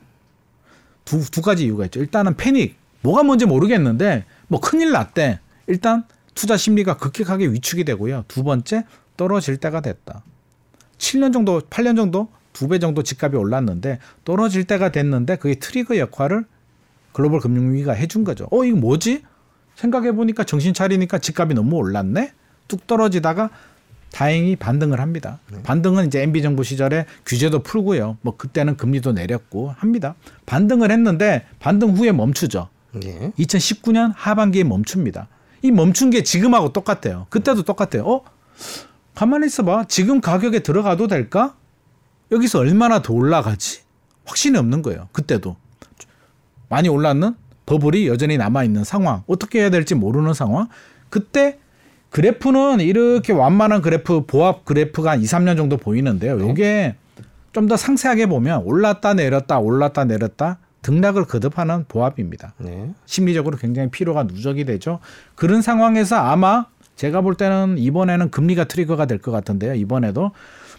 두, 1.06 1.30
두 1.30 1.44
가지 1.44 1.66
이유가 1.66 1.86
있죠. 1.86 2.00
일단은 2.00 2.38
패닉. 2.38 2.76
뭐가 3.04 3.22
뭔지 3.22 3.46
모르겠는데 3.46 4.26
뭐 4.48 4.60
큰일 4.60 4.92
났대. 4.94 5.42
일단 5.68 6.06
투자 6.34 6.58
심리가 6.58 6.98
급격하게 6.98 7.46
위축이 7.46 7.84
되고요. 7.84 8.26
두 8.28 8.44
번째 8.44 8.86
떨어질 9.16 9.58
때가 9.58 9.82
됐다. 9.82 10.24
7년 10.98 11.32
정도, 11.32 11.62
8년 11.62 11.96
정도 11.96 12.30
두 12.52 12.68
배 12.68 12.80
정도 12.80 13.04
집값이 13.04 13.38
올랐는데 13.38 14.00
떨어질 14.26 14.64
때가 14.64 14.92
됐는데 14.92 15.36
그게 15.36 15.54
트리거 15.54 16.00
역할을 16.00 16.46
글로벌 17.14 17.42
금융위기가 17.42 17.94
해준 17.94 18.24
거죠. 18.24 18.48
어, 18.50 18.66
이거 18.66 18.76
뭐지? 18.76 19.22
생각해 19.80 20.12
보니까 20.12 20.44
정신 20.44 20.74
차리니까 20.74 21.20
집값이 21.20 21.54
너무 21.54 21.78
올랐네? 21.78 22.34
뚝 22.68 22.86
떨어지다가 22.86 23.50
다행히 24.12 24.56
반등을 24.56 25.00
합니다. 25.00 25.40
반등은 25.64 26.08
이제 26.08 26.22
MB 26.24 26.42
정부 26.42 26.64
시절에 26.64 27.06
규제도 27.26 27.60
풀고요. 27.60 28.18
뭐 28.22 28.36
그때는 28.36 28.76
금리도 28.76 29.14
내렸고 29.14 29.74
합니다. 29.78 30.16
반등을 30.46 30.92
했는데 30.92 31.46
반등 31.60 31.92
후에 31.96 32.12
멈추죠. 32.12 32.70
네. 32.94 33.32
2019년 33.40 34.12
하반기에 34.16 34.64
멈춥니다. 34.64 35.28
이 35.62 35.72
멈춘 35.72 36.10
게 36.10 36.24
지금하고 36.24 36.74
똑같아요. 36.74 37.28
그때도 37.30 37.64
똑같아요. 37.64 38.04
어? 38.06 38.24
가만히 39.16 39.46
있어봐. 39.48 39.86
지금 39.88 40.22
가격에 40.22 40.60
들어가도 40.60 41.08
될까? 41.08 41.56
여기서 42.32 42.60
얼마나 42.60 43.02
더 43.02 43.14
올라가지? 43.14 43.82
확신이 44.26 44.58
없는 44.58 44.82
거예요. 44.82 45.08
그때도. 45.12 45.56
많이 46.68 46.90
올랐는 46.90 47.36
버블이 47.70 48.08
여전히 48.08 48.38
남아 48.38 48.64
있는 48.64 48.84
상황. 48.84 49.22
어떻게 49.28 49.60
해야 49.60 49.70
될지 49.70 49.94
모르는 49.94 50.34
상황. 50.34 50.68
그때 51.10 51.60
그래프는 52.10 52.80
이렇게 52.80 53.32
완만한 53.32 53.84
그래프, 53.84 54.26
보합 54.26 54.66
그래프가 54.66 55.12
한 55.12 55.22
2, 55.22 55.26
3년 55.26 55.56
정도 55.56 55.78
보이는데요. 55.78 56.40
요게 56.40 56.96
좀 57.54 57.68
더 57.68 57.76
상세하게 57.78 58.26
보면 58.28 58.64
올랐다 58.64 59.14
내렸다 59.16 59.60
올랐다 59.60 60.06
내렸다 60.06 60.58
등락을 60.82 61.26
거듭하는 61.26 61.86
보합입니다. 61.88 62.54
네. 62.58 62.92
심리적으로 63.06 63.58
굉장히 63.58 63.90
피로가 63.92 64.24
누적이 64.24 64.66
되죠. 64.66 65.00
그런 65.36 65.62
상황에서 65.62 66.16
아마 66.16 66.66
제가 66.96 67.22
볼 67.22 67.36
때는 67.36 67.78
이번에는 67.78 68.32
금리가 68.32 68.64
트리거가 68.64 69.06
될 69.06 69.20
것 69.20 69.32
같은데요. 69.32 69.74
이번에도 69.76 70.32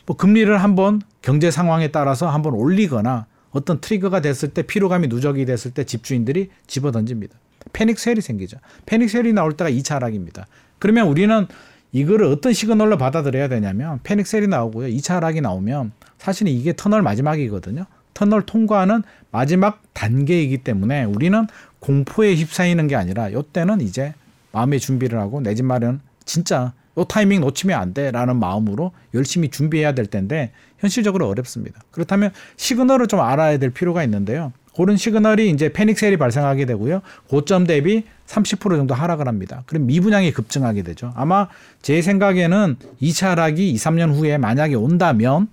뭐 0.06 0.16
금리를 0.16 0.56
한번 0.60 1.02
경제 1.22 1.50
상황에 1.50 1.88
따라서 1.88 2.28
한번 2.28 2.54
올리거나 2.54 3.26
어떤 3.50 3.80
트리거가 3.80 4.20
됐을 4.20 4.50
때 4.50 4.62
피로감이 4.62 5.08
누적이 5.08 5.44
됐을 5.44 5.72
때 5.72 5.84
집주인들이 5.84 6.50
집어 6.66 6.90
던집니다. 6.92 7.36
panic 7.72 7.98
sell이 7.98 8.20
생기죠. 8.20 8.58
panic 8.86 9.10
sell이 9.10 9.32
나올 9.32 9.52
때가 9.56 9.70
2차 9.70 9.94
하락입니다. 9.94 10.46
그러면 10.78 11.08
우리는 11.08 11.46
이거를 11.92 12.26
어떤 12.26 12.52
시그널로 12.52 12.96
받아들여야 12.98 13.48
되냐면 13.48 14.00
panic 14.02 14.26
sell이 14.26 14.46
나오고요. 14.46 14.88
2차 14.88 15.14
하락이 15.14 15.40
나오면 15.40 15.92
사실은 16.18 16.52
이게 16.52 16.72
터널 16.74 17.02
마지막이거든요. 17.02 17.86
터널 18.14 18.42
통과하는 18.42 19.02
마지막 19.30 19.82
단계이기 19.92 20.58
때문에 20.58 21.04
우리는 21.04 21.46
공포에 21.80 22.34
휩싸이는 22.34 22.86
게 22.86 22.96
아니라 22.96 23.32
요때는 23.32 23.80
이제 23.80 24.14
마음의 24.52 24.80
준비를 24.80 25.18
하고 25.18 25.40
내 25.40 25.54
집 25.54 25.64
마련 25.64 26.00
진짜 26.24 26.72
요 26.98 27.04
타이밍 27.04 27.40
놓치면 27.40 27.80
안 27.80 27.94
돼라는 27.94 28.36
마음으로 28.36 28.92
열심히 29.14 29.48
준비해야 29.48 29.92
될 29.92 30.06
텐데 30.06 30.52
현실적으로 30.78 31.28
어렵습니다. 31.28 31.80
그렇다면 31.90 32.32
시그널을 32.56 33.06
좀 33.06 33.20
알아야 33.20 33.58
될 33.58 33.70
필요가 33.70 34.02
있는데요. 34.04 34.52
그런 34.74 34.96
시그널이 34.96 35.50
이제 35.50 35.72
패닉 35.72 35.98
셀이 35.98 36.16
발생하게 36.16 36.64
되고요. 36.64 37.02
고점 37.28 37.66
대비 37.66 38.04
30% 38.26 38.76
정도 38.76 38.94
하락을 38.94 39.26
합니다. 39.26 39.62
그럼 39.66 39.86
미분양이 39.86 40.32
급증하게 40.32 40.82
되죠. 40.82 41.12
아마 41.16 41.48
제 41.82 42.00
생각에는 42.00 42.76
2차 43.02 43.28
하락이 43.28 43.70
2, 43.70 43.76
3년 43.76 44.14
후에 44.14 44.38
만약에 44.38 44.74
온다면 44.76 45.48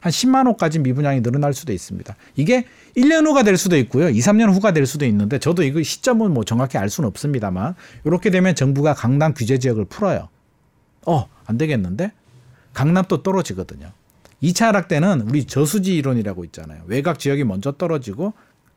한 0.00 0.10
10만 0.10 0.46
호까지 0.46 0.80
미분양이 0.80 1.22
늘어날 1.22 1.54
수도 1.54 1.72
있습니다. 1.72 2.14
이게 2.36 2.64
1년 2.96 3.26
후가 3.26 3.44
될 3.44 3.56
수도 3.56 3.76
있고요. 3.78 4.08
2, 4.08 4.18
3년 4.18 4.52
후가 4.52 4.72
될 4.72 4.86
수도 4.86 5.04
있는데 5.06 5.38
저도 5.38 5.62
이거 5.62 5.82
시점은 5.82 6.32
뭐 6.32 6.44
정확히 6.44 6.78
알 6.78 6.90
수는 6.90 7.08
없습니다만 7.08 7.74
이렇게 8.04 8.30
되면 8.30 8.54
정부가 8.54 8.94
강남 8.94 9.32
규제 9.32 9.58
지역을 9.58 9.86
풀어요. 9.86 10.28
어, 11.06 11.28
안 11.46 11.56
되겠는데? 11.58 12.12
강남 12.74 13.04
또 13.08 13.22
떨어지거든요. 13.22 13.90
2차 14.42 14.66
하락 14.66 14.88
때는 14.88 15.22
우리 15.22 15.44
저수지 15.46 15.96
이론이라고 15.96 16.44
있잖아요. 16.46 16.82
외곽 16.86 17.18
지역이 17.18 17.44
먼저 17.44 17.72
떨어지고 17.72 18.34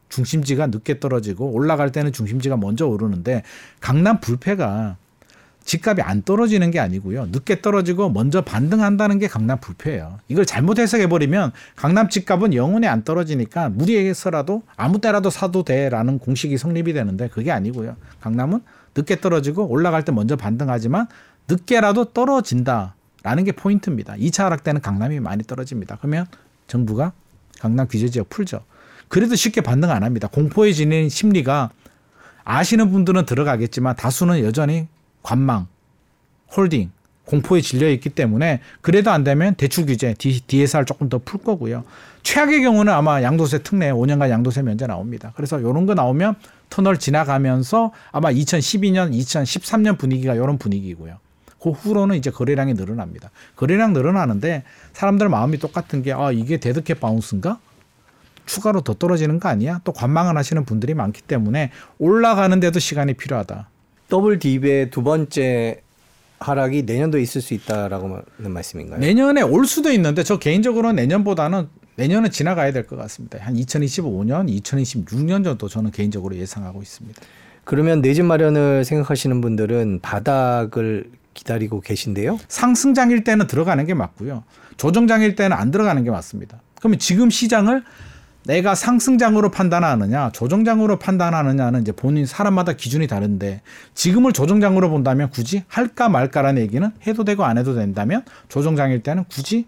중심지가 0.08 0.68
늦게 0.68 1.00
떨어지고 1.00 1.52
올라갈 1.52 1.92
때는 1.92 2.14
중심지가 2.14 2.58
먼저 2.58 2.88
오르는데 2.88 3.44
강남 3.80 4.20
불패가 4.20 4.98
집값이 5.66 6.02
안 6.02 6.24
떨어지는 6.24 6.72
게 6.72 6.80
아니고요. 6.80 7.28
늦게 7.28 7.62
떨어지고 7.62 8.10
먼저 8.10 8.42
반등한다는 8.42 9.20
게 9.20 9.28
강남 9.28 9.60
불패예요. 9.60 10.18
이걸 10.28 10.46
잘못 10.46 10.80
해석해버리면 10.80 11.52
강남 11.76 12.10
집값은 12.10 12.56
영원히 12.56 12.88
안 12.88 13.04
떨어지니까 13.04 13.70
무리해서라도 13.70 14.64
아무 14.76 15.00
때라도 15.00 15.30
사도 15.30 15.64
돼라는 15.64 16.18
공식이 16.18 16.58
성립이 16.58 16.94
되는데 16.94 17.28
그게 17.28 17.52
아니고요. 17.52 17.98
강남은 18.22 18.62
늦게 18.96 19.22
떨어지고 19.22 19.68
올라갈 19.68 20.04
때 20.04 20.12
먼저 20.12 20.36
반등하지만 20.36 21.08
늦게라도 21.50 22.06
떨어진다라는 22.06 23.44
게 23.46 23.52
포인트입니다. 23.52 24.14
2차 24.16 24.44
하락 24.44 24.64
때는 24.64 24.82
강남이 24.82 25.20
많이 25.20 25.44
떨어집니다. 25.44 25.98
그러면 25.98 26.26
정부가 26.68 27.14
강남 27.60 27.88
규제 27.88 28.10
지역 28.10 28.30
풀죠. 28.30 28.62
그래도 29.08 29.36
쉽게 29.36 29.62
반등 29.62 29.90
안 29.90 30.04
합니다. 30.04 30.28
공포에 30.32 30.72
질린 30.72 31.10
심리가 31.10 31.72
아시는 32.44 32.92
분들은 32.92 33.26
들어가겠지만 33.26 33.96
다수는 33.96 34.44
여전히 34.44 34.88
관망, 35.24 35.68
홀딩, 36.56 36.92
공포에 37.26 37.62
질려 37.62 37.90
있기 37.92 38.10
때문에 38.10 38.60
그래도 38.82 39.12
안 39.12 39.24
되면 39.24 39.54
대출 39.56 39.86
규제, 39.86 40.16
DSR 40.16 40.86
조금 40.86 41.10
더 41.10 41.20
풀 41.20 41.42
거고요. 41.42 41.84
최악의 42.24 42.62
경우는 42.62 42.92
아마 42.92 43.22
양도세 43.22 43.60
특례 43.60 43.92
5년간 43.92 44.30
양도세 44.30 44.64
면제 44.64 44.88
나옵니다. 44.88 45.32
그래서 45.36 45.60
이런 45.60 45.86
거 45.86 45.94
나오면 45.94 46.36
터널 46.70 46.98
지나가면서 46.98 47.92
아마 48.12 48.32
2012년, 48.32 49.14
2013년 49.14 49.98
분위기가 49.98 50.34
이런 50.34 50.58
분위기고요. 50.58 51.18
그 51.62 51.72
후로는 51.72 52.16
이제 52.16 52.30
거래량이 52.32 52.74
늘어납니다. 52.74 53.32
거래량 53.56 53.94
늘어나는데 53.94 54.64
사람들 54.94 55.30
마음이 55.30 55.58
똑같은 55.60 56.02
게 56.04 56.14
아, 56.14 56.32
이게 56.32 56.58
dead 56.58 56.80
cat 56.80 56.96
bounce인가? 56.96 57.60
추가로 58.46 58.82
더 58.82 58.94
떨어지는 58.94 59.40
거 59.40 59.50
아니야? 59.50 59.80
또 59.84 59.92
관망을 59.92 60.36
하시는 60.38 60.66
분들이 60.66 60.94
많기 60.94 61.22
때문에 61.22 61.72
올라가는데도 62.00 62.80
시간이 62.80 63.14
필요하다. 63.14 63.70
더블 64.10 64.40
딥의 64.40 64.90
두 64.90 65.04
번째 65.04 65.82
하락이 66.40 66.84
내년도 66.84 67.20
있을 67.20 67.42
수 67.42 67.54
있다라고 67.54 68.22
하는 68.40 68.52
말씀인가요? 68.52 69.00
내년에 69.00 69.42
올 69.42 69.68
수도 69.68 69.92
있는데 69.92 70.24
저 70.24 70.40
개인적으로는 70.40 70.96
내년보다는 70.96 71.68
내년은 71.98 72.32
지나가야 72.32 72.72
될 72.72 72.88
것 72.88 72.96
같습니다. 72.96 73.38
한 73.42 73.56
2025년, 73.56 74.50
2026년 74.62 75.44
정도 75.44 75.68
저는 75.68 75.92
개인적으로 75.92 76.36
예상하고 76.38 76.82
있습니다. 76.82 77.22
그러면 77.66 78.02
내 78.02 78.14
집 78.14 78.24
마련을 78.24 78.86
생각하시는 78.86 79.42
분들은 79.42 80.00
바닥을 80.02 81.12
기다리고 81.40 81.80
계신데요. 81.80 82.38
상승장일 82.50 83.24
때는 83.24 83.48
들어가는 83.48 83.86
게 83.86 83.94
맞고요. 83.94 84.44
조정장일 84.76 85.36
때는 85.36 85.56
안 85.56 85.72
들어가는 85.72 86.04
게 86.04 86.12
맞습니다. 86.12 86.60
그러면 86.80 87.00
지금 87.00 87.30
시장을 87.30 87.84
내가 88.46 88.76
상승장으로 88.76 89.52
판단하느냐, 89.52 90.32
조정장으로 90.32 91.00
판단하느냐는 91.00 91.82
이제 91.82 91.92
본인 91.92 92.26
사람마다 92.26 92.74
기준이 92.74 93.08
다른데 93.08 93.62
지금을 93.94 94.34
조정장으로 94.34 94.90
본다면 94.90 95.30
굳이 95.30 95.64
할까 95.68 96.10
말까라는 96.10 96.62
얘기는 96.62 96.90
해도 97.08 97.24
되고 97.24 97.44
안 97.46 97.58
해도 97.58 97.74
된다면 97.74 98.24
조정장일 98.50 99.04
때는 99.04 99.26
굳이 99.26 99.68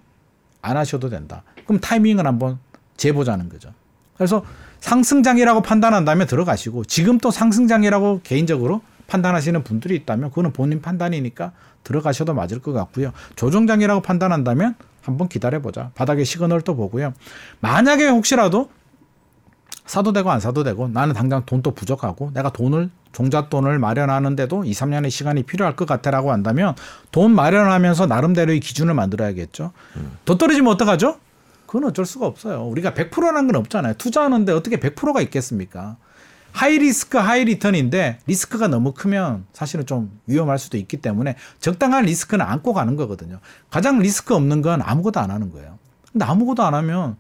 안 0.62 0.78
하셔도 0.78 1.10
된다. 1.10 1.44
그럼 1.66 1.80
타이밍을 1.80 2.26
한번 2.26 2.60
재보자는 2.98 3.50
거죠. 3.50 3.74
그래서 4.16 4.44
상승장이라고 4.80 5.62
판단한다면 5.62 6.28
들어가시고 6.28 6.86
지금 6.86 7.18
또 7.18 7.32
상승장이라고 7.32 8.22
개인적으로 8.24 8.82
판단하시는 9.12 9.64
분들이 9.64 9.96
있다면 9.96 10.30
그거는 10.30 10.54
본인 10.54 10.82
판단이니까 10.82 11.52
들어가셔도 11.84 12.34
맞을 12.34 12.62
것 12.62 12.72
같고요. 12.72 13.12
조정장이라고 13.36 14.02
판단한다면 14.02 14.76
한번 15.02 15.28
기다려보자. 15.28 15.92
바닥에 15.96 16.24
시그널 16.24 16.62
또 16.62 16.76
보고요. 16.76 17.14
만약에 17.60 18.08
혹시라도 18.08 18.70
사도 19.86 20.14
되고 20.14 20.32
안 20.32 20.40
사도 20.40 20.64
되고 20.64 20.88
나는 20.88 21.14
당장 21.14 21.46
돈도 21.46 21.72
부족하고 21.72 22.32
내가 22.34 22.52
돈을 22.54 22.90
종잣돈을 23.12 23.80
마련하는데도 23.80 24.64
2, 24.64 24.72
3년의 24.72 25.10
시간이 25.10 25.44
필요할 25.44 25.76
것 25.76 25.86
같아라고 25.86 26.32
한다면 26.32 26.76
돈 27.12 27.36
마련하면서 27.36 28.06
나름대로의 28.06 28.62
기준을 28.62 28.94
만들어야겠죠. 28.94 29.74
음. 29.98 30.12
더 30.24 30.38
떨어지면 30.38 30.72
어떡하죠? 30.72 31.18
그건 31.66 31.86
어쩔 31.86 32.06
수가 32.06 32.28
없어요. 32.28 32.64
우리가 32.68 32.94
100%라는 32.94 33.48
건 33.48 33.56
없잖아요. 33.58 33.96
투자하는데 33.96 34.54
어떻게 34.54 34.78
100%가 34.78 35.20
있겠습니까? 35.22 35.98
high 36.54 36.78
risk 36.78 37.18
high 37.18 37.46
return인데 37.46 38.20
리스크가 38.28 38.68
너무 38.68 38.94
크면 38.94 39.46
사실은 39.54 39.86
좀 39.86 40.20
위험할 40.28 40.60
수도 40.60 40.78
있기 40.78 40.98
때문에 40.98 41.36
적당한 41.60 42.06
리스크는 42.06 42.46
안고 42.46 42.74
가는 42.74 42.96
거거든요. 42.96 43.40
가장 43.70 44.00
리스크 44.00 44.36
없는 44.36 44.62
건 44.62 44.82
아무것도 44.82 45.20
안 45.20 45.32
하는 45.32 45.52
거예요. 45.52 45.78
근데 46.12 46.26
아무것도 46.26 46.64
안 46.64 46.74
하면 46.74 47.18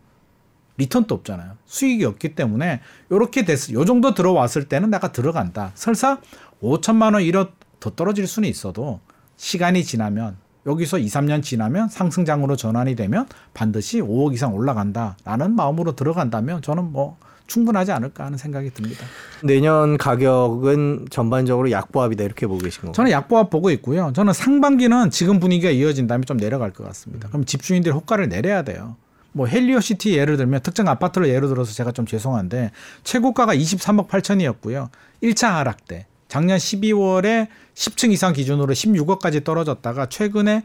리턴도 0.77 1.13
없잖아요. 1.15 1.53
수익이 1.65 2.05
없기 2.05 2.35
때문에 2.35 2.81
요렇게 3.11 3.45
됐어. 3.45 3.73
요 3.73 3.85
정도 3.85 4.13
들어왔을 4.13 4.67
때는 4.67 4.89
내가 4.89 5.11
들어간다. 5.11 5.71
설사 5.75 6.19
5천만 6.61 7.13
원 7.13 7.23
1억 7.23 7.51
더 7.79 7.91
떨어질 7.91 8.27
수는 8.27 8.49
있어도 8.49 8.99
시간이 9.37 9.83
지나면 9.83 10.37
여기서 10.65 10.99
2, 10.99 11.07
3년 11.07 11.41
지나면 11.41 11.89
상승장으로 11.89 12.55
전환이 12.55 12.95
되면 12.95 13.27
반드시 13.53 13.99
5억 14.01 14.33
이상 14.33 14.53
올라간다라는 14.53 15.55
마음으로 15.55 15.95
들어간다면 15.95 16.61
저는 16.61 16.91
뭐 16.91 17.17
충분하지 17.51 17.91
않을까 17.91 18.25
하는 18.25 18.37
생각이 18.37 18.69
듭니다. 18.71 19.05
내년 19.43 19.97
가격은 19.97 21.07
전반적으로 21.09 21.69
약보합이다 21.69 22.23
이렇게 22.23 22.47
보고 22.47 22.59
계신 22.59 22.81
건가요? 22.81 22.93
저는 22.93 23.11
약보합 23.11 23.49
보고 23.49 23.69
있고요. 23.71 24.13
저는 24.15 24.31
상반기는 24.31 25.09
지금 25.09 25.39
분위기가 25.39 25.69
이어진다면 25.69 26.25
좀 26.25 26.37
내려갈 26.37 26.71
것 26.71 26.85
같습니다. 26.87 27.27
그럼 27.27 27.45
집주인들이 27.45 27.93
호가를 27.93 28.29
내려야 28.29 28.61
돼요. 28.61 28.95
뭐 29.33 29.47
헬리오시티 29.47 30.17
예를 30.17 30.37
들면 30.37 30.61
특정 30.61 30.87
아파트를 30.87 31.29
예로 31.29 31.47
들어서 31.47 31.73
제가 31.73 31.91
좀 31.91 32.05
죄송한데 32.05 32.71
최고가가 33.03 33.55
23억 33.55 34.07
8천이었고요. 34.07 34.89
1차 35.23 35.51
하락 35.51 35.85
때 35.85 36.05
작년 36.27 36.57
12월에 36.57 37.47
10층 37.73 38.11
이상 38.13 38.33
기준으로 38.33 38.73
16억까지 38.73 39.43
떨어졌다가 39.43 40.07
최근에 40.07 40.63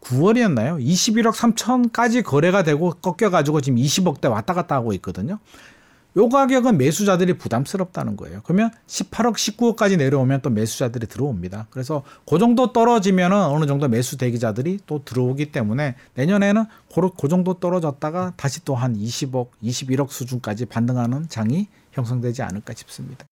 9월이었나요? 0.00 0.82
21억 0.82 1.34
3천까지 1.34 2.22
거래가 2.24 2.62
되고 2.62 2.90
꺾여가지고 2.90 3.60
지금 3.60 3.78
20억대 3.78 4.30
왔다 4.30 4.54
갔다 4.54 4.74
하고 4.74 4.92
있거든요. 4.94 5.38
요 6.16 6.28
가격은 6.28 6.78
매수자들이 6.78 7.38
부담스럽다는 7.38 8.16
거예요. 8.16 8.40
그러면 8.42 8.70
18억, 8.88 9.34
19억까지 9.34 9.96
내려오면 9.96 10.40
또 10.42 10.50
매수자들이 10.50 11.06
들어옵니다. 11.06 11.68
그래서 11.70 12.02
그 12.28 12.38
정도 12.38 12.72
떨어지면은 12.72 13.36
어느 13.36 13.66
정도 13.66 13.86
매수 13.86 14.18
대기자들이 14.18 14.80
또 14.86 15.04
들어오기 15.04 15.52
때문에 15.52 15.94
내년에는 16.14 16.64
그 17.16 17.28
정도 17.28 17.54
떨어졌다가 17.54 18.32
다시 18.36 18.64
또 18.64 18.80
한 18.80 18.96
20억, 18.96 19.48
21억 19.62 20.10
수준까지 20.10 20.66
반등하는 20.66 21.28
장이 21.28 21.68
형성되지 21.92 22.42
않을까 22.42 22.72
싶습니다. 22.74 23.26